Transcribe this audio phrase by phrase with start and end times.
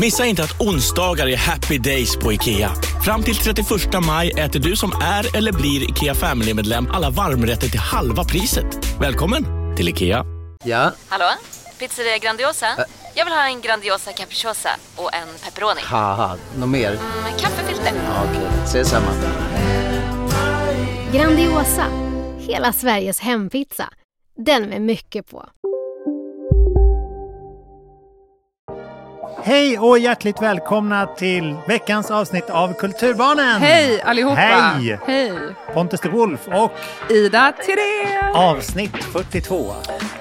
[0.00, 2.70] Missa inte att onsdagar är happy days på IKEA.
[3.04, 3.66] Fram till 31
[4.06, 8.64] maj äter du som är eller blir IKEA Family-medlem alla varmrätter till halva priset.
[9.00, 9.44] Välkommen
[9.76, 10.24] till IKEA.
[10.64, 11.24] Ja, Hallå?
[11.78, 12.66] Pizzeria Grandiosa?
[13.14, 15.80] Jag vill ha en Grandiosa capriciosa och en pepperoni.
[16.56, 16.90] något mer?
[17.22, 17.92] Med kaffefilter.
[17.94, 19.10] Ja, Okej, ses samma.
[21.12, 21.86] Grandiosa,
[22.38, 23.88] hela Sveriges hempizza.
[24.46, 25.44] Den med mycket på.
[29.44, 33.60] Hej och hjärtligt välkomna till veckans avsnitt av Kulturbarnen!
[33.60, 34.36] Hej allihopa!
[34.36, 34.98] Hej!
[35.06, 35.32] Hej!
[35.74, 36.72] Pontus de Wolf och
[37.10, 38.34] Ida Thirén!
[38.36, 39.72] avsnitt 42.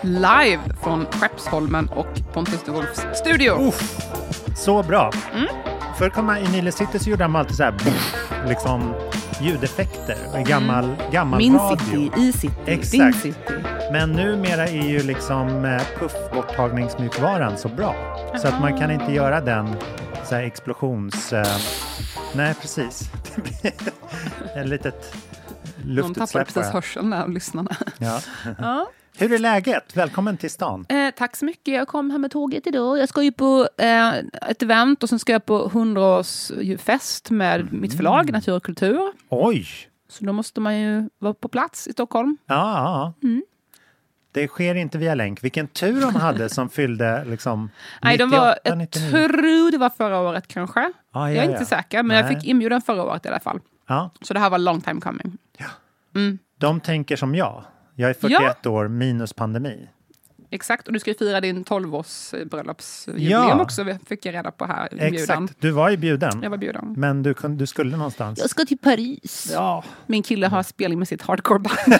[0.02, 3.68] Live från Skeppsholmen och Pontus de Wolfs studio.
[3.68, 3.98] Uff,
[4.58, 5.12] så bra!
[5.34, 5.48] Mm.
[5.98, 7.74] Förr kom man i Nile City så gjorde de alltid så här
[8.48, 8.94] liksom
[9.44, 11.53] ljudeffekter i gammal, gammal Mm.
[11.53, 11.78] Min radio.
[11.86, 13.22] city, i city, din Exakt.
[13.22, 13.38] city.
[13.92, 17.95] Men numera är ju liksom eh, puffborttagningsmjukvaran så bra.
[18.42, 19.75] Så att man kan inte göra den
[20.25, 21.34] så här explosions...
[21.34, 21.58] Eh,
[22.36, 23.09] nej, precis.
[23.36, 23.72] Det blir
[24.56, 27.75] ett litet De tappade luftutsläpp precis hörseln där, lyssnarna.
[27.97, 28.19] Ja.
[28.59, 28.89] Ja.
[29.17, 29.98] Hur är läget?
[29.98, 30.86] Välkommen till stan.
[30.90, 31.73] Eh, tack så mycket.
[31.73, 32.98] Jag kom här med tåget idag.
[33.00, 34.14] Jag ska ju på eh,
[34.50, 37.81] ett event och sen ska jag på 100-årsfest med Mm.
[37.81, 39.12] mitt förlag Natur och kultur.
[39.30, 39.68] Oj!
[40.09, 42.38] Så då måste man ju vara på plats i Stockholm.
[42.45, 43.28] Ja, ja.
[43.28, 43.44] Mm.
[44.31, 45.44] Det sker inte via länk.
[45.44, 47.70] Vilken tur de hade som fyllde liksom
[48.02, 49.09] Nej, de 98, var, jag 99.
[49.12, 50.80] tror det var förra året kanske.
[50.80, 51.52] Ja, ja, jag är ja.
[51.52, 52.36] inte säker, men jag Nej.
[52.36, 53.59] fick inbjudan förra året i alla fall.
[53.88, 55.38] Ja, Så det här var long time coming.
[56.16, 57.64] Mm, de tänker som jag.
[58.02, 59.90] Jag är 41 år minus pandemi.
[60.50, 63.62] exakt, och du ska ju fira din 12-års bröllopsjubileum Ja.
[63.62, 64.90] också, fick jag reda på här.
[64.98, 65.53] Exakt.
[65.59, 66.40] Du var ju bjuden.
[66.44, 66.94] Jag var bjuden.
[66.98, 68.40] Men du, du skulle någonstans.
[68.40, 69.50] Jag ska till Paris.
[69.53, 69.84] Ja.
[70.06, 72.00] Min kille har spelning med sitt hardcore-band.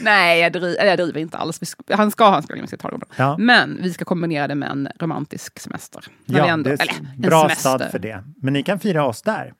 [0.00, 1.60] Nej, jag, driv, jag driver inte alls.
[1.90, 3.12] Han ska ha en spelning med sitt hardcore-band.
[3.16, 3.36] Ja.
[3.38, 6.04] Men vi ska kombinera det med en romantisk semester.
[6.24, 7.60] Ja, ändå, det är eller, bra semester.
[7.60, 8.24] stad för det.
[8.42, 9.52] Men ni kan fira oss där.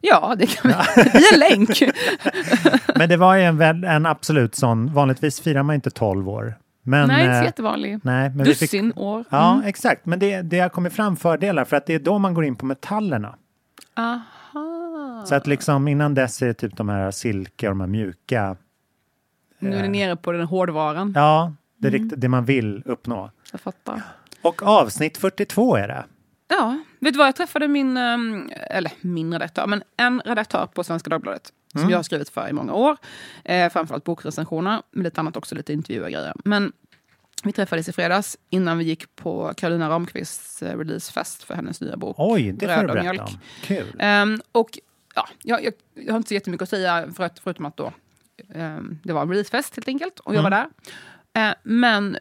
[0.00, 1.02] Ja, det kan vi.
[1.18, 1.82] Via länk.
[2.96, 6.54] Men det var ju en, en absolut sån, vanligtvis firar man inte 12 år.
[6.82, 7.98] Men, Nej, inte så eh, jättevanlig.
[8.02, 9.24] nej, men vi fick, Dussin år.
[9.30, 9.66] Ja, Mm.
[9.66, 10.06] exakt.
[10.06, 12.56] Men det, det har kommit fram fördelar för att det är då man går in
[12.56, 13.34] på metallerna.
[13.96, 15.24] Aha.
[15.26, 18.56] Så att liksom innan dess är det typ de här silke och de här mjuka.
[19.58, 21.12] Nu är ni nere på den hårdvaran.
[21.16, 22.10] Ja, det, är Mm.
[22.16, 23.30] det man vill uppnå.
[23.52, 24.02] Jag fattar.
[24.42, 26.04] Och avsnitt 42 är det.
[26.52, 27.26] Ja, vet du vad?
[27.26, 31.52] Jag träffade min, ehm, eller min redaktör, men en redaktör på Svenska Dagbladet.
[31.72, 32.96] Som jag har skrivit för i många år.
[33.44, 36.32] Eh, framförallt bokrecensioner, men lite annat också, lite intervjuer och grejer.
[36.44, 36.72] Men
[37.44, 41.96] vi träffades i fredags innan vi gick på Carolina Ramqvists eh, releasefest för hennes nya
[41.96, 42.16] bok.
[42.18, 43.38] Oj, det får du berätta om.
[43.62, 43.96] Kul.
[43.98, 44.78] Ehm, och
[45.14, 47.92] ja, jag, jag, jag har inte så jättemycket att säga för att, förutom att då,
[48.54, 50.66] ehm, det var en releasefest helt enkelt och jag var där.
[51.34, 52.16] Eh, men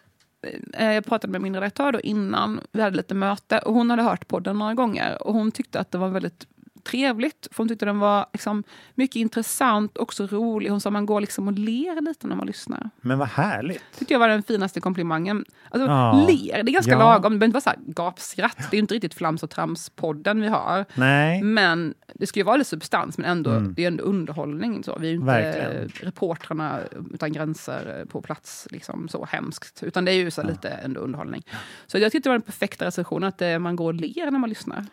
[0.74, 4.03] Eh, jag pratade med min redaktör då innan, vi hade lite möte och hon hade
[4.03, 6.47] hört podden några gånger och hon tyckte att det var väldigt
[6.84, 8.64] trevligt, för hon tyckte den var liksom
[8.96, 10.69] mycket intressant, också rolig.
[10.69, 12.90] Hon sa man går liksom och ler lite när man lyssnar.
[13.02, 13.81] Men vad härligt.
[14.00, 15.46] tyckte jag var den finaste komplimangen.
[15.69, 16.28] Alltså, Ja.
[16.30, 17.00] ler, det är ganska Ja.
[17.00, 17.34] lagom.
[17.34, 18.58] Det behöver inte vara så här gapskratt.
[18.58, 20.86] Det är ju inte riktigt flams och trams-podden vi har.
[20.96, 23.74] Nej, Men det ska ju vara lite substans, men ändå, Mm.
[23.74, 24.84] det är ändå underhållning.
[24.84, 24.98] Så.
[25.00, 25.90] Vi är ju inte Verkligen.
[25.90, 26.80] reportrarna
[27.13, 29.84] utan gränser på plats, liksom så hemskt.
[29.84, 31.44] Utan det är ju så lite ändå underhållning.
[31.88, 34.40] Så jag tyckte det var den perfekta recensionen, att eh, man går och ler när
[34.40, 34.86] man lyssnar.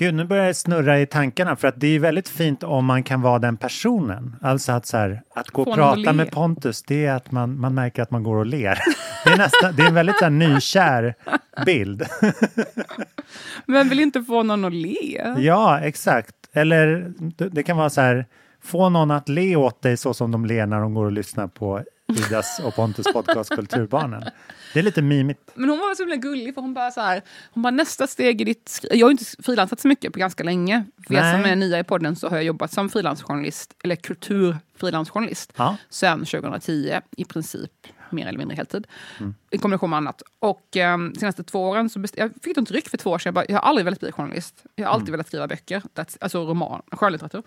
[0.00, 3.02] Gud nu börjar det snurra i tankarna för att det är väldigt fint om man
[3.02, 4.36] kan vara den personen.
[4.42, 7.60] Alltså att, så här, att gå och Få prata med Pontus, det är att man,
[7.60, 8.78] man märker att man går och ler.
[9.24, 11.14] Det är, nästan, det är en väldigt så här, nykär
[11.66, 12.06] bild.
[13.66, 15.34] Men vill inte få någon att le.
[15.38, 16.34] Ja, exakt.
[16.52, 18.26] Eller det, det kan vara så här,
[18.62, 21.46] få någon att le åt dig så som de ler när de går och lyssnar
[21.46, 21.82] på
[22.16, 24.24] Idas och Pontus podcast Kulturbarnen.
[24.72, 25.50] Det är lite mimigt.
[25.54, 27.22] Men hon var så himla gullig för hon bara så här,
[27.52, 30.18] hon bara nästa steg i ditt skri-" Jag har ju inte frilansat så mycket på
[30.18, 30.84] ganska länge.
[31.06, 31.42] För er Nej.
[31.42, 35.76] som är nya i podden så har jag jobbat som frilansjournalist, eller kulturfrilansjournalist, Ja.
[35.90, 37.70] sedan 2010 i princip
[38.12, 38.86] mer eller mindre heltid.
[39.20, 39.34] Mm.
[39.50, 40.22] I kombination med annat.
[40.38, 43.28] Och um, senaste två åren så jag fick ett ryck för två år sedan.
[43.28, 44.64] Jag, bara, jag har aldrig velat bli journalist.
[44.74, 45.12] Jag har alltid Mm.
[45.12, 47.42] velat skriva böcker, That's, alltså roman, skönlitteratur.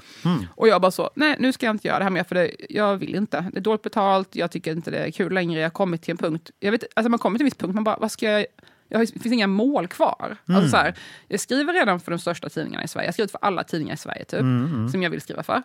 [0.55, 2.51] Och jag bara så, nej nu ska jag inte göra det här mer för det,
[2.69, 3.45] jag vill inte.
[3.53, 5.59] Det är dåligt betalt, jag tycker inte det är kul längre.
[5.59, 7.73] Jag har kommit till en punkt, jag vet, alltså man kommer till en viss punkt,
[7.75, 8.45] man bara, vad ska jag
[8.87, 10.37] Jag har, det finns inga mål kvar.
[10.47, 10.57] Mm.
[10.57, 10.93] Alltså så här,
[11.27, 13.07] jag skriver redan för de största tidningarna i Sverige.
[13.07, 15.63] Jag skriver för alla tidningar i Sverige typ, Mm, som jag vill skriva för.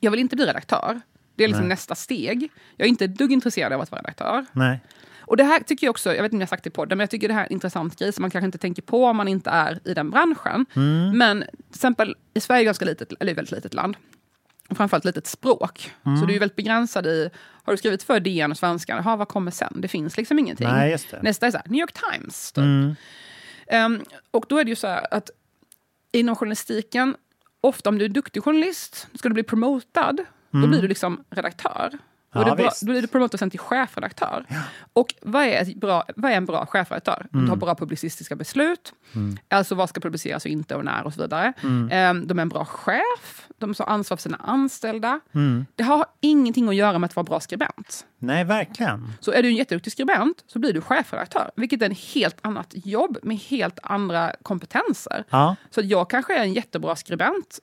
[0.00, 1.00] Jag vill inte bli redaktör.
[1.36, 1.68] Det är liksom Nej.
[1.68, 2.52] nästa steg.
[2.76, 4.46] Jag är inte ett dugg intresserad av att vara redaktör.
[4.52, 4.80] Nej.
[5.26, 6.70] Och det här tycker jag också, jag vet inte om jag har sagt det i
[6.70, 8.82] podden, men jag tycker det här är en intressant grej som man kanske inte tänker
[8.82, 10.66] på om man inte är i den branschen.
[10.76, 11.18] Mm.
[11.18, 13.96] Men till exempel, i Sverige är ganska litet, eller väldigt litet land.
[14.68, 15.92] Och framförallt litet språk.
[16.06, 16.18] Mm.
[16.18, 17.30] Så du är väldigt begränsad i,
[17.64, 19.72] har du skrivit för DN och Svenskan, jaha, vad kommer sen?
[19.76, 20.68] Det finns liksom ingenting.
[20.68, 20.98] Nej.
[21.22, 22.52] Nästa är så här, New York Times.
[22.52, 22.62] Typ.
[22.62, 22.94] Mm.
[23.66, 25.30] Ehm, och då är det ju så här att
[26.12, 27.16] inom journalistiken,
[27.60, 30.24] ofta om du är duktig journalist, ska du bli promotad,
[30.62, 31.98] då blir du liksom redaktör.
[32.32, 34.44] Ja, och är bra, då blir du promotad sen till chefredaktör.
[34.92, 37.26] Och vad är, bra, vad är en bra chefredaktör?
[37.30, 38.92] Du har bra publicistiska beslut,
[39.48, 41.52] alltså vad ska publiceras och inte och när och så vidare.
[41.90, 45.20] Ehm, de är en bra chef, de har ansvar för sina anställda.
[45.74, 48.06] Det har ingenting att göra med att vara bra skribent.
[48.18, 49.12] Nej, verkligen.
[49.20, 52.74] Så är du en jätteduktig skribent så blir du chefredaktör, vilket är ett helt annat
[52.74, 55.24] jobb med helt andra kompetenser.
[55.30, 55.56] Ja.
[55.70, 57.58] Så jag kanske är en jättebra skribent,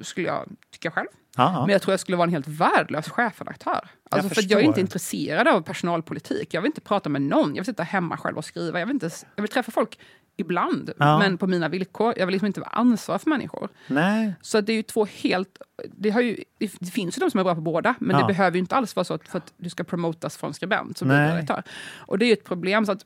[0.00, 1.08] skulle jag tycka själv.
[1.36, 1.60] Ja.
[1.60, 3.88] Men jag tror jag skulle vara en helt värdelös chefredaktör.
[4.10, 6.54] Alltså för att jag är inte intresserad av personalpolitik.
[6.54, 7.48] Jag vill inte prata med någon.
[7.48, 8.78] Jag vill sitta hemma själv och skriva.
[8.78, 9.98] Jag vill, inte, jag vill träffa folk
[10.36, 11.18] ibland, Ja.
[11.18, 12.14] men på mina villkor.
[12.16, 13.68] Jag vill liksom inte vara ansvarig för människor.
[13.86, 14.34] Nej.
[14.40, 15.58] Så det är ju två helt...
[15.88, 18.20] Det, ju, det finns ju de som är bra på båda, men Ja.
[18.26, 20.98] det behöver ju inte alls vara så att för att du ska promotas från skribent
[20.98, 21.30] så blir du Nej.
[21.32, 21.62] redaktör.
[21.98, 22.86] Och det är ju ett problem.
[22.86, 23.04] så att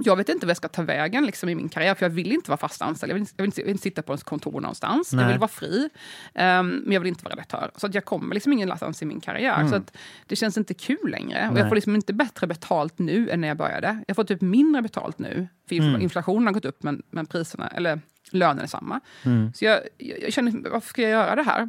[0.00, 2.32] jag vet inte vad jag ska ta vägen liksom, i min karriär, för jag vill
[2.32, 3.10] inte vara fast anställd.
[3.10, 5.12] Jag vill, inte- jag vill, inte, jag vill inte sitta på ett kontor någonstans.
[5.12, 5.22] Nej.
[5.24, 5.88] Jag vill vara fri,
[6.34, 7.70] ehm, men jag vill inte vara redaktör.
[7.76, 9.66] Så att jag kommer liksom ingenstans i min karriär.
[9.68, 9.96] Så att
[10.26, 11.38] det känns inte kul längre.
[11.38, 11.56] Och Mm.
[11.56, 14.04] Jag får liksom inte bättre betalt nu än när jag började.
[14.06, 16.00] Jag får typ mindre betalt nu, för Mm.
[16.00, 18.00] inflationen har gått upp, men, men priserna, eller
[18.32, 19.00] lönen är samma.
[19.24, 19.52] Mm.
[19.54, 21.68] Så jag, jag, jag känner, varför ska jag göra det här?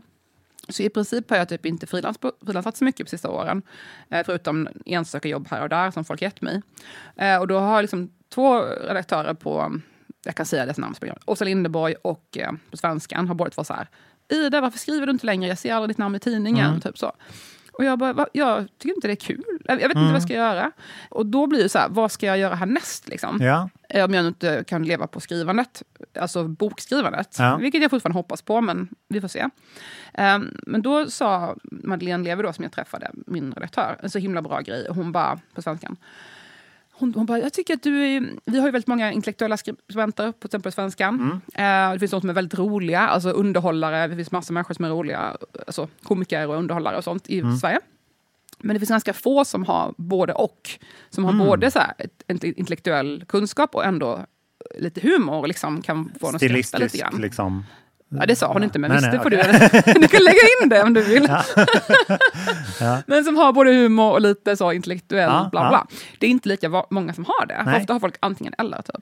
[0.70, 3.62] Så i princip har jag typ inte frilansat så mycket på sista åren.
[4.10, 6.62] Eh, förutom enstaka jobb här och där som folk gett mig.
[7.16, 9.80] Eh, och då har jag liksom två redaktörer på,
[10.26, 10.96] jag kan säga deras namn.
[11.26, 13.88] Åsa Linderborg och eh, på Svenskan har båda två så här.
[14.32, 15.48] Ida, varför skriver du inte längre?
[15.50, 16.82] Jag ser aldrig ditt namn i tidningen.
[16.82, 17.12] Typ så.
[17.74, 18.28] Och jag bara, "Va?
[18.34, 19.44] jag tycker inte det är kul.
[19.66, 20.72] Jag vet inte vad jag ska göra.
[21.10, 23.08] Och då blir det så här, vad ska jag göra härnäst?
[23.08, 23.38] Liksom?
[23.42, 23.70] Ja.
[23.90, 25.84] Eh, Om jag inte kan leva på skrivandet,
[26.20, 27.36] alltså bokskrivandet.
[27.40, 27.58] Ja.
[27.58, 29.50] Vilket jag fortfarande hoppas på, men vi får se.
[30.14, 34.42] Ehm, men då sa Madeleine Levi, då, som jag träffade, min redaktör, en så himla
[34.42, 34.90] bra grej.
[34.90, 35.98] Och hon bara, på svenskan,
[37.00, 38.30] hon, hon bara, jag tycker att du är...
[38.46, 41.42] Vi har ju väldigt många intellektuella skribenter, på till exempel svenskan.
[41.54, 44.08] Eh, det finns de som är väldigt roliga, alltså underhållare.
[44.08, 45.38] Det finns massor av människor som är roliga,
[45.68, 47.80] alltså komiker och underhållare och sånt i Sverige.
[48.60, 50.70] Men det finns ganska få som har både och.
[51.10, 54.26] Som har både så här, ett, intellektuell kunskap och ändå
[54.80, 57.22] lite humor och liksom kan få skratta lite Stilistisk grann.
[57.22, 57.66] liksom.
[58.10, 59.84] Ja, det sa hon inte, men Nej, visst, nej, det får okej.
[59.94, 61.28] du, du kan lägga in det om du vill.
[62.82, 63.02] Ja.
[63.08, 65.70] Men som har både humor och lite så intellektuell Ja, bla ja.
[65.70, 65.88] bla.
[66.20, 67.64] Det är inte lika många som har det.
[67.66, 67.80] Nej.
[67.82, 68.78] Ofta har folk antingen eller.
[68.82, 68.96] Typ.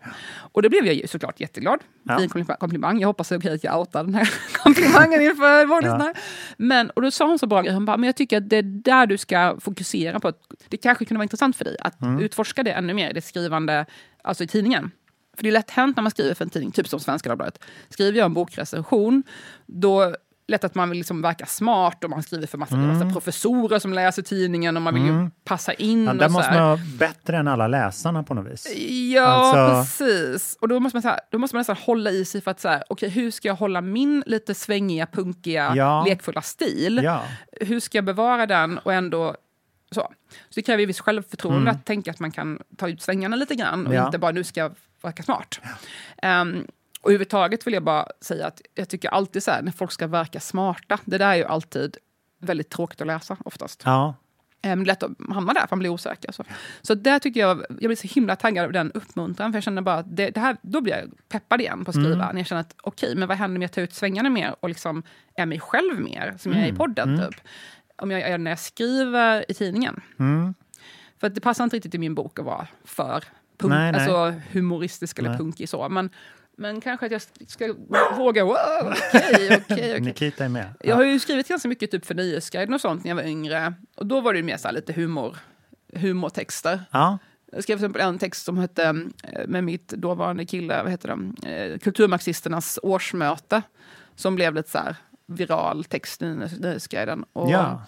[0.52, 1.80] Och det blev jag ju såklart jätteglad.
[2.04, 2.18] Ja.
[2.20, 3.00] Fin kompli- komplimang.
[3.00, 4.30] Jag hoppas det är okej att jag outar den här
[4.64, 6.14] komplimangen inför vår lyssnare.
[6.58, 7.74] Men, och då sa hon så bra grej.
[7.74, 10.28] Hon bara, men jag tycker att det är där du ska fokusera på.
[10.28, 10.40] Att
[10.70, 12.20] det kanske kunde vara intressant för dig att Mm.
[12.20, 13.86] utforska det ännu mer, det skrivande,
[14.24, 14.92] alltså i tidningen.
[15.38, 17.60] För det är lätt hänt när man skriver för en tidning, typ som Svenska Dagbladet.
[17.90, 19.24] Skriver jag en bokrecension,
[19.66, 20.18] då är det
[20.48, 23.94] lätt att man vill liksom verka smart och man skriver för massa, massa professorer som
[23.94, 26.04] läser tidningen och man vill ju passa in.
[26.06, 28.76] Ja, och där så måste man vara bättre än alla läsarna på något vis.
[29.14, 30.58] Ja, Alltså- precis.
[30.62, 32.60] Och då måste man, så här, då måste man nästan hålla i sig för att
[32.60, 36.06] så här, okej, hur ska jag hålla min lite svängiga, punkiga, Ja.
[36.08, 37.02] lekfulla stil?
[37.04, 37.24] Ja.
[37.62, 39.36] Hur ska jag bevara den och ändå
[39.92, 40.02] så?
[40.50, 43.56] Så det kräver ju viss självförtroende att tänka att man kan ta ut svängarna lite
[43.56, 43.94] grann och Mm.
[43.94, 44.06] Ja.
[44.06, 45.60] inte bara nu ska jag verka smart.
[46.24, 46.68] Um,
[47.02, 50.08] och överhuvudtaget vill jag bara säga att jag tycker alltid så här, när folk ska
[50.08, 51.98] verka smarta, det där är ju alltid
[52.40, 53.82] väldigt tråkigt att läsa oftast.
[53.86, 54.16] Ja.
[54.66, 56.32] Um, lätt att hamna där, för man blir osäker.
[56.32, 56.44] Så,
[56.82, 59.82] så där tycker jag, jag blir så himla taggad av den uppmuntran, för jag känner
[59.82, 62.32] bara att det, det här, då blir jag peppad igen på att skriva.
[62.32, 64.70] När jag känner att okej, men vad händer om jag tar ut svängarna mer och
[64.70, 65.04] liksom
[65.36, 67.42] är mig själv mer, som jag är i podden typ.
[67.96, 70.02] Om jag är när jag skriver i tidningen.
[70.20, 70.54] Mm.
[71.20, 73.24] För att det passar inte riktigt i min bok att vara för
[73.58, 74.02] punk, Nej, nej.
[74.02, 75.38] alltså humoristisk eller Nej.
[75.38, 75.90] punkig så.
[75.90, 76.10] Men,
[76.58, 77.74] men kanske att jag ska
[78.18, 80.00] våga, wow, okej, okej, okej.
[80.02, 80.74] Nikita är med.
[80.80, 83.74] Jag har ju skrivit ganska mycket typ för Nöjesguiden och sånt när jag var yngre.
[83.96, 85.38] Och då var det mer så här lite humor,
[85.94, 86.80] humortexter.
[86.92, 87.18] Ja.
[87.52, 88.84] Jag skrev till exempel en text som hette,
[89.24, 93.62] eh, med mitt dåvarande kille, vad heter det, eh, Kulturmarxisternas årsmöte.
[94.16, 94.96] Som blev lite så här
[95.26, 96.26] viral text i
[96.60, 97.26] Nöjesguiden.
[97.34, 97.82] Och Ja.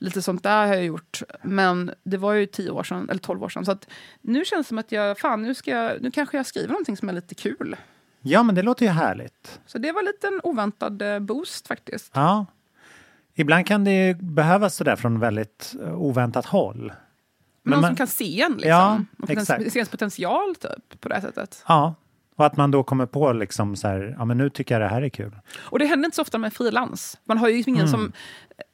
[0.00, 1.22] Lite sånt där har jag gjort.
[1.42, 3.64] Men det var ju 10 år sedan, eller 12 år sedan.
[3.64, 3.76] Så
[4.20, 6.96] nu känns det som att jag, fan nu, ska jag, nu kanske jag skriver någonting
[6.96, 7.76] som är lite kul.
[8.20, 9.60] ja, men det låter ju härligt.
[9.66, 12.10] Så det var lite en oväntad eh, boost faktiskt.
[12.14, 12.46] Ja.
[13.34, 16.92] Ibland kan det ju behövas sådär från väldigt eh, oväntat håll.
[17.62, 18.70] Men någon man- som kan se en, liksom.
[18.70, 19.72] Ja, och exakt.
[19.72, 21.64] se ens potential typ, på det sättet.
[21.68, 21.94] Ja,
[22.36, 24.88] och att man då kommer på liksom så här, ja men nu tycker jag det
[24.94, 25.36] här är kul.
[25.58, 27.18] Och det händer inte så ofta med frilans.
[27.24, 28.12] Man har ju ingen som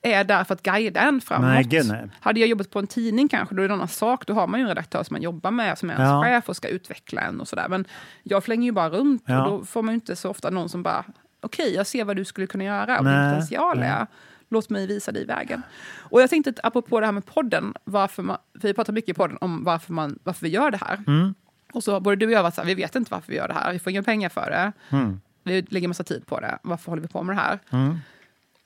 [0.03, 1.45] är där för att guida en framåt.
[1.45, 1.55] Mm.
[1.55, 2.11] Nej, gud, nej.
[2.21, 4.27] Hade jag jobbat på en tidning kanske, då är det en annan sak.
[4.27, 6.23] Då har man ju en redaktör som man jobbar med, som är ens Ja.
[6.25, 7.69] chef och ska utveckla en och sådär.
[7.69, 7.85] Men
[8.23, 9.45] jag flänger ju bara runt Ja.
[9.47, 11.05] och då får man ju inte så ofta någon som bara,
[11.41, 13.89] okej, jag ser vad du skulle kunna göra och din potential nej.
[13.89, 14.07] är.
[14.49, 15.63] Låt mig visa dig vägen.
[15.99, 19.15] Och jag tänkte apropå det här med podden, varför man, för vi pratar mycket i
[19.15, 20.99] podden om varför, man, varför vi gör det här.
[21.07, 21.35] Mm.
[21.73, 23.49] Och så både du och jag var så här, vi vet inte varför vi gör
[23.49, 24.73] det här, vi får inga pengar för det.
[24.97, 25.21] Mm.
[25.43, 27.59] Vi lägger massa tid på det, varför håller vi på med det här?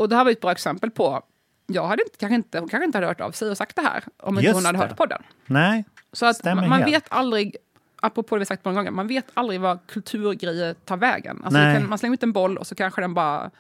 [0.01, 1.23] Och det här var ett bra exempel på,
[1.67, 3.83] jag hade inte, kanske inte, hon kanske inte hade hört av sig och sagt det
[3.83, 4.85] här om inte Just hon hade det.
[4.85, 5.23] hört podden.
[5.47, 6.93] Nej, Så att Stämmer man, man helt.
[6.95, 7.57] vet aldrig,
[8.01, 11.41] apropå det vi sagt många gånger, man vet aldrig vad kulturgrejer tar vägen.
[11.45, 11.81] Alltså Nej.
[11.81, 13.51] kan, man slänger ut en boll och så kanske den bara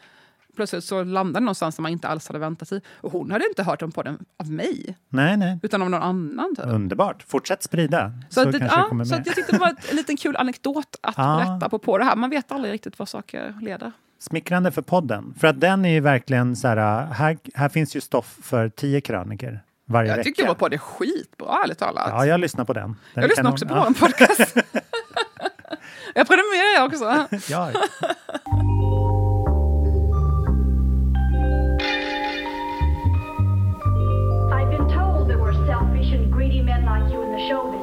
[0.56, 2.80] plötsligt så landar den någonstans där man inte alls hade väntat sig.
[3.00, 5.58] Och hon hade inte hört om podden av mig, nej, nej.
[5.62, 6.56] utan av någon annan.
[6.56, 6.66] Typ.
[6.66, 7.22] Underbart.
[7.28, 8.12] Fortsätt sprida.
[8.30, 9.20] Så, att det, ja, kommer så med.
[9.20, 11.44] att jag tyckte det var ett, en liten kul anekdot att Ja.
[11.46, 12.16] berätta på, på det här.
[12.16, 13.92] Man vet aldrig riktigt vad saker leder.
[14.20, 15.34] Smickrande för podden.
[15.40, 19.00] För att den är ju verkligen så här, här, här finns ju stoff för tio
[19.00, 20.24] kröniker varje Jag vecka.
[20.24, 22.08] tycker vår podd är skitbra, ärligt talat.
[22.08, 22.88] Ja, jag lyssnar på den.
[22.88, 23.52] den jag lyssnar kanon.
[23.52, 23.84] också på ja.
[23.88, 24.56] vår podcast.
[26.14, 27.26] jag prenumererar också.
[27.52, 27.70] Ja,
[34.52, 37.79] I've been told there were selfish and greedy men like you in the show business.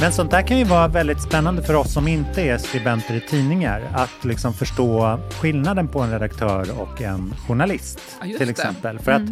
[0.00, 3.20] Men sånt där kan ju vara väldigt spännande för oss som inte är skribenter i
[3.20, 3.82] tidningar.
[3.94, 8.00] Att liksom förstå skillnaden på en redaktör och en journalist.
[8.22, 8.98] Ja, till exempel.
[8.98, 9.22] För att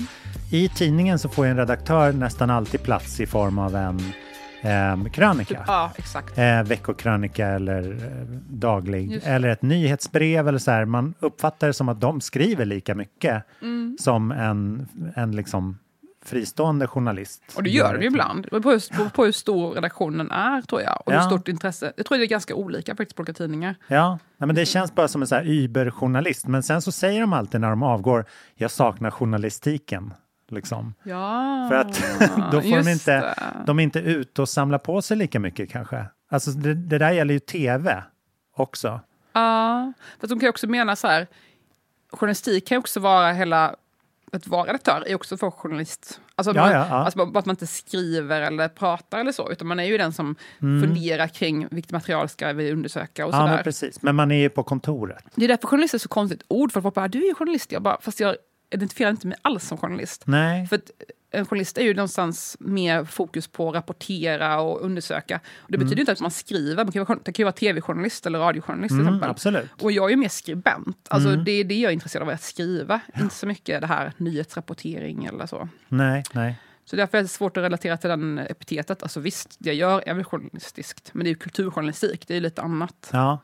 [0.53, 4.01] i tidningen så får en redaktör nästan alltid plats i form av en
[4.63, 5.65] eh, krönika.
[5.67, 5.91] Ja,
[6.43, 9.27] eh, veckokrönika eller eh, daglig Just.
[9.27, 10.85] eller ett nyhetsbrev eller så här.
[10.85, 13.97] Man uppfattar det som att de skriver lika mycket Mm.
[14.01, 15.79] som en, en liksom
[16.29, 17.43] fristående journalist.
[17.57, 18.43] Och det gör det ju ibland.
[18.51, 21.03] Det beror på hur, stor redaktionen är, tror jag.
[21.07, 21.21] Och Ja.
[21.21, 21.93] hur stort intresse.
[21.97, 23.75] Jag tror det är ganska olika faktiskt på olika tidningar.
[23.89, 26.47] Ja, nej, men det känns bara som en så här überjournalist.
[26.47, 30.15] Men sen så säger de alltid när de avgår, jag saknar journalistiken.
[30.51, 30.95] Liksom.
[31.03, 31.95] Ja, För att
[32.53, 33.35] då får de inte, det.
[33.67, 36.05] de är inte ute och samlar på sig lika mycket kanske.
[36.31, 38.03] Alltså det, det där gäller ju tv
[38.57, 39.01] också.
[39.33, 41.27] Ja, för de kan ju också mena så här,
[42.13, 43.75] journalistik kan ju också vara hela,
[44.37, 46.21] att vara redaktör är också för journalist.
[46.35, 46.95] Alltså, Ja, man, ja, ja.
[46.97, 50.37] alltså att man inte skriver eller pratar eller så, utan man är ju den som
[50.59, 53.41] funderar kring vilket material ska vi undersöka och Mm.
[53.41, 53.65] Ja, men sådär.
[53.65, 54.03] precis.
[54.03, 55.25] Men man är ju på kontoret.
[55.35, 57.73] Det är därför journalist är så konstigt ord, folk bara, du är ju journalist.
[57.73, 58.37] Jag bara, fast jag
[58.71, 60.23] identifierar inte mig alls som journalist.
[60.27, 60.67] Nej.
[60.67, 60.91] För att
[61.31, 65.41] en journalist är ju någonstans mer fokus på att rapportera och undersöka.
[65.57, 68.27] Och det betyder inte att man skriver, man kan vara, det kan ju vara tv-journalist
[68.27, 69.31] eller radiojournalist Mm, exempel.
[69.31, 69.71] absolut.
[69.83, 71.07] Och jag är ju mer skribent.
[71.11, 71.45] Alltså Mm.
[71.45, 73.01] det är det jag är intresserad av, att skriva.
[73.21, 75.69] Inte så mycket det här nyhetsrapportering eller så.
[75.89, 76.61] Nej, nej.
[76.85, 79.03] Så därför är det svårt att relatera till den epitetet.
[79.03, 81.11] Alltså visst, det jag gör är väl journalistiskt.
[81.15, 83.09] Men det är ju kulturjournalistik, det är ju lite annat.
[83.13, 83.39] Ja.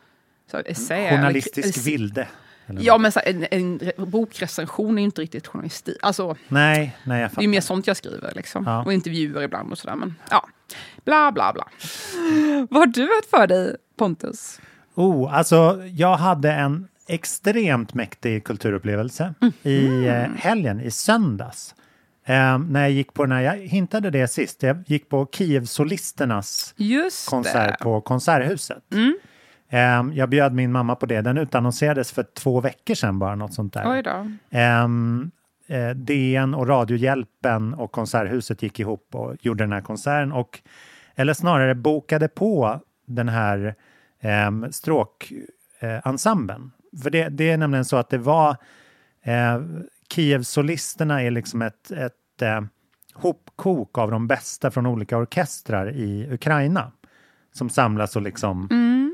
[0.51, 2.29] Så essä, Journalistisk eller- vilde.
[2.77, 5.97] Eller Ja, men så en, en re- bokrecension är ju inte riktigt journalistik.
[6.03, 7.47] Alltså, Nej, nej, jag det är fattar.
[7.49, 8.33] mer sånt jag skriver.
[8.37, 8.65] Liksom.
[8.67, 8.85] Ja.
[8.85, 9.97] Och intervjuer ibland och sådär.
[9.97, 10.49] Men ja,
[11.05, 11.69] bla bla bla.
[12.71, 14.61] Vad har du haft för dig, Pontus?
[14.95, 19.53] Oh, alltså, jag hade en extremt mäktig kulturupplevelse Mm.
[19.63, 21.75] i eh, helgen, i söndags.
[22.27, 26.75] Eh, när jag gick på den här, jag hintade det sist, jag gick på Kiev-solisternas
[27.29, 28.83] konsert på Konserthuset.
[28.93, 29.17] Mm.
[29.73, 33.55] Eh, jag bjöd min mamma på det, den utannonserades för två veckor sedan bara, något
[33.55, 33.93] sånt där.
[33.93, 34.31] Oj då.
[34.51, 35.31] Ehm,
[35.67, 40.61] eh, DN och Radiohjälpen och Konserthuset gick ihop och gjorde den här konserten och
[41.15, 43.75] eller snarare bokade på den här
[44.49, 46.71] um, stråkensemblen.
[47.03, 48.57] För det, det är nämligen så att det var
[49.23, 49.61] eh,
[50.15, 52.61] Kiev-solisterna är liksom ett, ett eh,
[53.15, 56.93] hopkok av de bästa från olika orkestrar i Ukraina
[57.53, 58.69] som samlas och liksom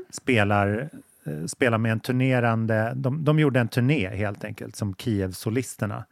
[0.09, 0.89] spelar,
[1.25, 2.93] eh, spelar med en turnerande...
[2.95, 6.03] De, de gjorde en turné helt enkelt som Kiev-solisterna.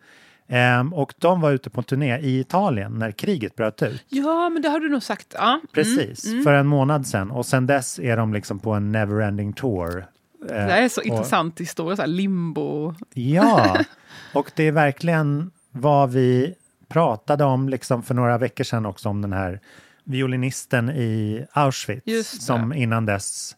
[0.48, 4.04] Ehm, och de var ute på en turné i Italien när kriget bröt ut.
[4.10, 5.34] Ja, men det har du nog sagt.
[5.38, 5.60] Ja.
[5.74, 6.44] Precis, Mm, mm.
[6.44, 7.32] för en månad sedan.
[7.32, 10.06] Och sen dess är de liksom på en neverending tour.
[10.48, 12.96] Det här är så och- intressant historia, så här limbo.
[13.13, 13.77] Ja,
[14.34, 16.54] och det är verkligen vad vi
[16.88, 19.60] pratade om liksom för några veckor sedan också om den här
[20.04, 22.24] violinisten i Auschwitz det.
[22.24, 23.56] som innan dess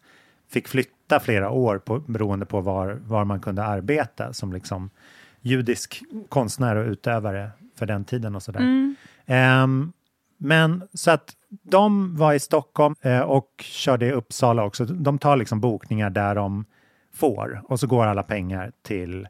[0.50, 4.90] fick flytta flera år på, beroende på var, var man kunde arbeta som liksom
[5.40, 8.60] judisk konstnär och utövare för den tiden och sådär.
[8.60, 8.94] Mm.
[9.26, 9.92] Ehm,
[10.38, 14.84] men så att de var i Stockholm eh, och körde i Uppsala också.
[14.84, 16.64] De tar liksom bokningar där de
[17.14, 19.28] får och så går alla pengar till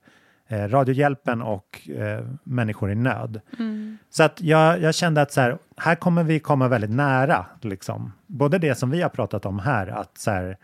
[0.49, 3.41] eh, Radiohjälpen och eh, människor i nöd.
[4.11, 7.47] Så att jag, jag kände att så här, här kommer vi komma väldigt nära.
[7.61, 8.13] Liksom.
[8.27, 10.57] Både det som vi har pratat om här, att så här,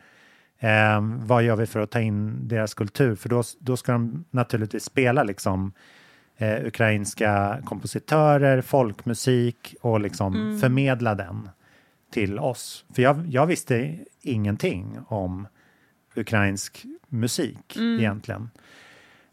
[0.58, 3.14] eh, vad gör vi för att ta in deras kultur?
[3.14, 5.72] För då, då ska de naturligtvis spela liksom,
[6.36, 11.48] eh, ukrainska kompositörer, folkmusik och liksom förmedla den
[12.12, 12.84] till oss.
[12.94, 15.46] För jag, jag visste ingenting om
[16.14, 18.50] ukrainsk musik egentligen.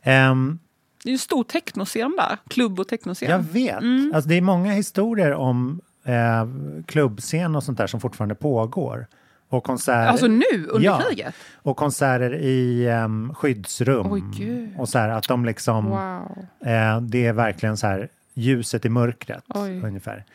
[0.02, 0.60] Ehm,
[1.04, 2.38] Det är ju en stor technoscen där.
[2.50, 3.30] Klubb och technoscen.
[3.32, 3.84] jag vet.
[4.14, 6.48] Alltså, det är många historier om eh,
[6.86, 9.08] klubbscen och sånt där som fortfarande pågår.
[9.54, 10.08] Och konserter.
[10.08, 11.02] Alltså nu, under Ja.
[11.10, 11.36] kriget?
[11.56, 14.12] Och konserter i um, skyddsrum.
[14.12, 16.46] Oj, och så här att de liksom, Wow.
[16.66, 19.82] eh, det är verkligen så här ljuset i mörkret Oj.
[19.84, 20.26] ungefär.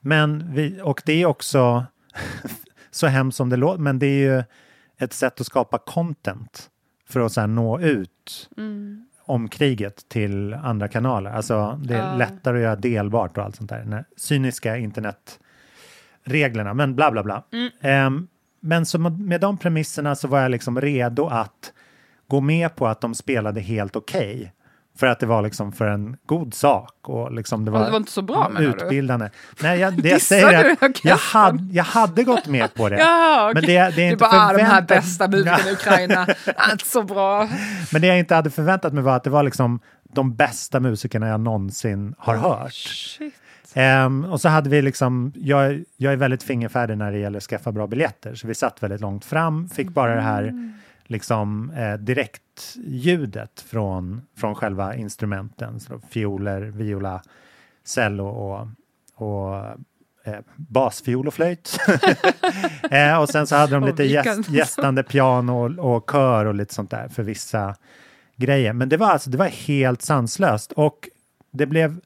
[0.00, 1.84] Men vi, och det är också
[2.90, 4.42] så hemskt som det låter, men det är ju
[4.98, 6.70] ett sätt att skapa content
[7.08, 9.06] för att så nå ut Mm.
[9.24, 11.30] om kriget till andra kanaler.
[11.30, 12.16] Alltså det är Ja.
[12.16, 13.84] lättare att göra delbart och allt sånt där.
[13.84, 17.42] Den cyniska internetreglerna, men bla bla bla.
[17.52, 17.70] Mm.
[17.80, 18.28] Ehm,
[18.60, 21.72] men så med de premisserna så var jag liksom redo att
[22.28, 24.52] gå med på att de spelade helt okej.
[24.98, 27.96] För att det var liksom för en god sak och liksom det var, det var
[27.96, 28.84] inte så bra, menar du?
[28.84, 29.28] utbildande.
[29.62, 31.08] Nej, jag, det jag säger är att orkestern?
[31.10, 32.96] jag hade, jag hade gått med på det.
[33.00, 33.74] Ja, Men okej.
[33.74, 36.26] det, det är du inte bara, ah, de här förväntat- bästa musikerna i Ukraina,
[36.72, 37.48] inte så bra.
[37.92, 39.80] Men det jag inte hade förväntat mig var att det var liksom
[40.12, 42.72] de bästa musikerna jag någonsin har hört.
[42.72, 43.34] Shit.
[43.74, 47.44] Ehm, och så hade vi liksom, jag, jag är väldigt fingerfärdig när det gäller att
[47.44, 50.72] skaffa bra biljetter, så vi satt väldigt långt fram, fick bara det här
[51.04, 57.22] liksom eh, direktljudet från, från själva instrumenten, så fioler, viola,
[57.84, 58.68] cello och,
[59.14, 59.56] och
[60.24, 61.78] eh, basfiol och flöjt.
[62.90, 66.74] eh, och sen så hade de lite gäst, gästande piano och, och kör och lite
[66.74, 67.74] sånt där för vissa
[68.36, 68.72] grejer.
[68.72, 70.72] Men det var alltså, det var helt sanslöst.
[70.72, 71.08] Och
[71.50, 72.00] det blev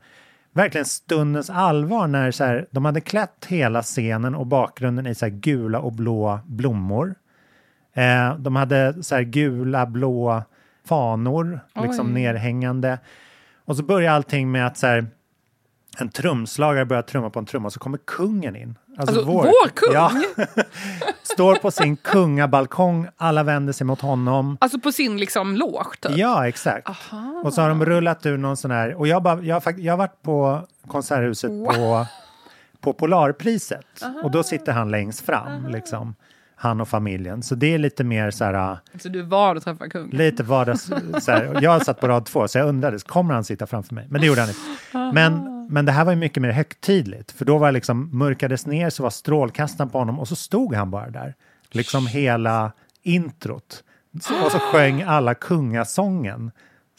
[0.54, 5.24] verkligen stundens allvar när så här, de hade klätt hela scenen och bakgrunden i så
[5.26, 7.14] här gula och blå blommor.
[7.94, 10.42] Eh, de hade så här gula, blå
[10.86, 12.12] fanor liksom Oj.
[12.12, 12.98] nerhängande.
[13.64, 15.06] Och så börjar allting med att så här,
[15.98, 18.78] en trumslagare börjar trumma på en trumma och så kommer kungen in.
[18.98, 19.94] Alltså, vår kung?
[19.94, 20.12] Ja,
[21.34, 24.56] står på sin kungabalkong, alla vänder sig mot honom.
[24.60, 26.16] Alltså på sin liksom loge typ?
[26.16, 26.88] Ja, exakt.
[26.88, 27.42] Aha.
[27.44, 29.98] Och så har de rullat ur någon sån här, och jag, bara, jag, jag har
[29.98, 32.06] varit på Konserthuset på,
[32.80, 33.86] på Polarpriset
[34.22, 36.14] och då sitter han längst fram, liksom.
[36.56, 37.42] Han och familjen.
[37.42, 40.10] Så det är lite mer så här, Så du var och träffade kung?
[40.10, 40.90] lite vardags...
[41.20, 44.06] Så här, jag satt på rad två så jag undrade, kommer han sitta framför mig?
[44.10, 44.60] Men det gjorde han inte.
[45.14, 48.66] Men, men det här var ju mycket mer högtidligt, för då var det liksom mörkades
[48.66, 51.34] ner så var strålkastaren på honom och så stod han bara där.
[51.70, 52.72] Liksom hela
[53.02, 53.84] introt.
[54.44, 56.50] Och så sjöng alla kungasången.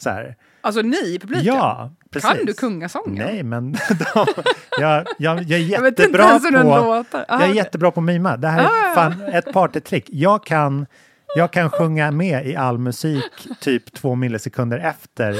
[0.02, 0.36] Så här.
[0.60, 1.44] Alltså ni i publiken?
[1.54, 2.30] Ja, precis.
[2.30, 3.14] Kan du kungasången?
[3.26, 3.72] Nej, men
[4.14, 4.26] de,
[4.80, 7.04] jag, jag, jag är inte jättebra på...
[7.28, 8.36] Ah, Jag är jättebra på mima.
[8.36, 8.94] Det här är Ah.
[8.94, 10.08] fan ett partytrick.
[10.12, 10.86] Jag kan,
[11.34, 15.36] jag kan sjunga med i all musik typ två millisekunder efter.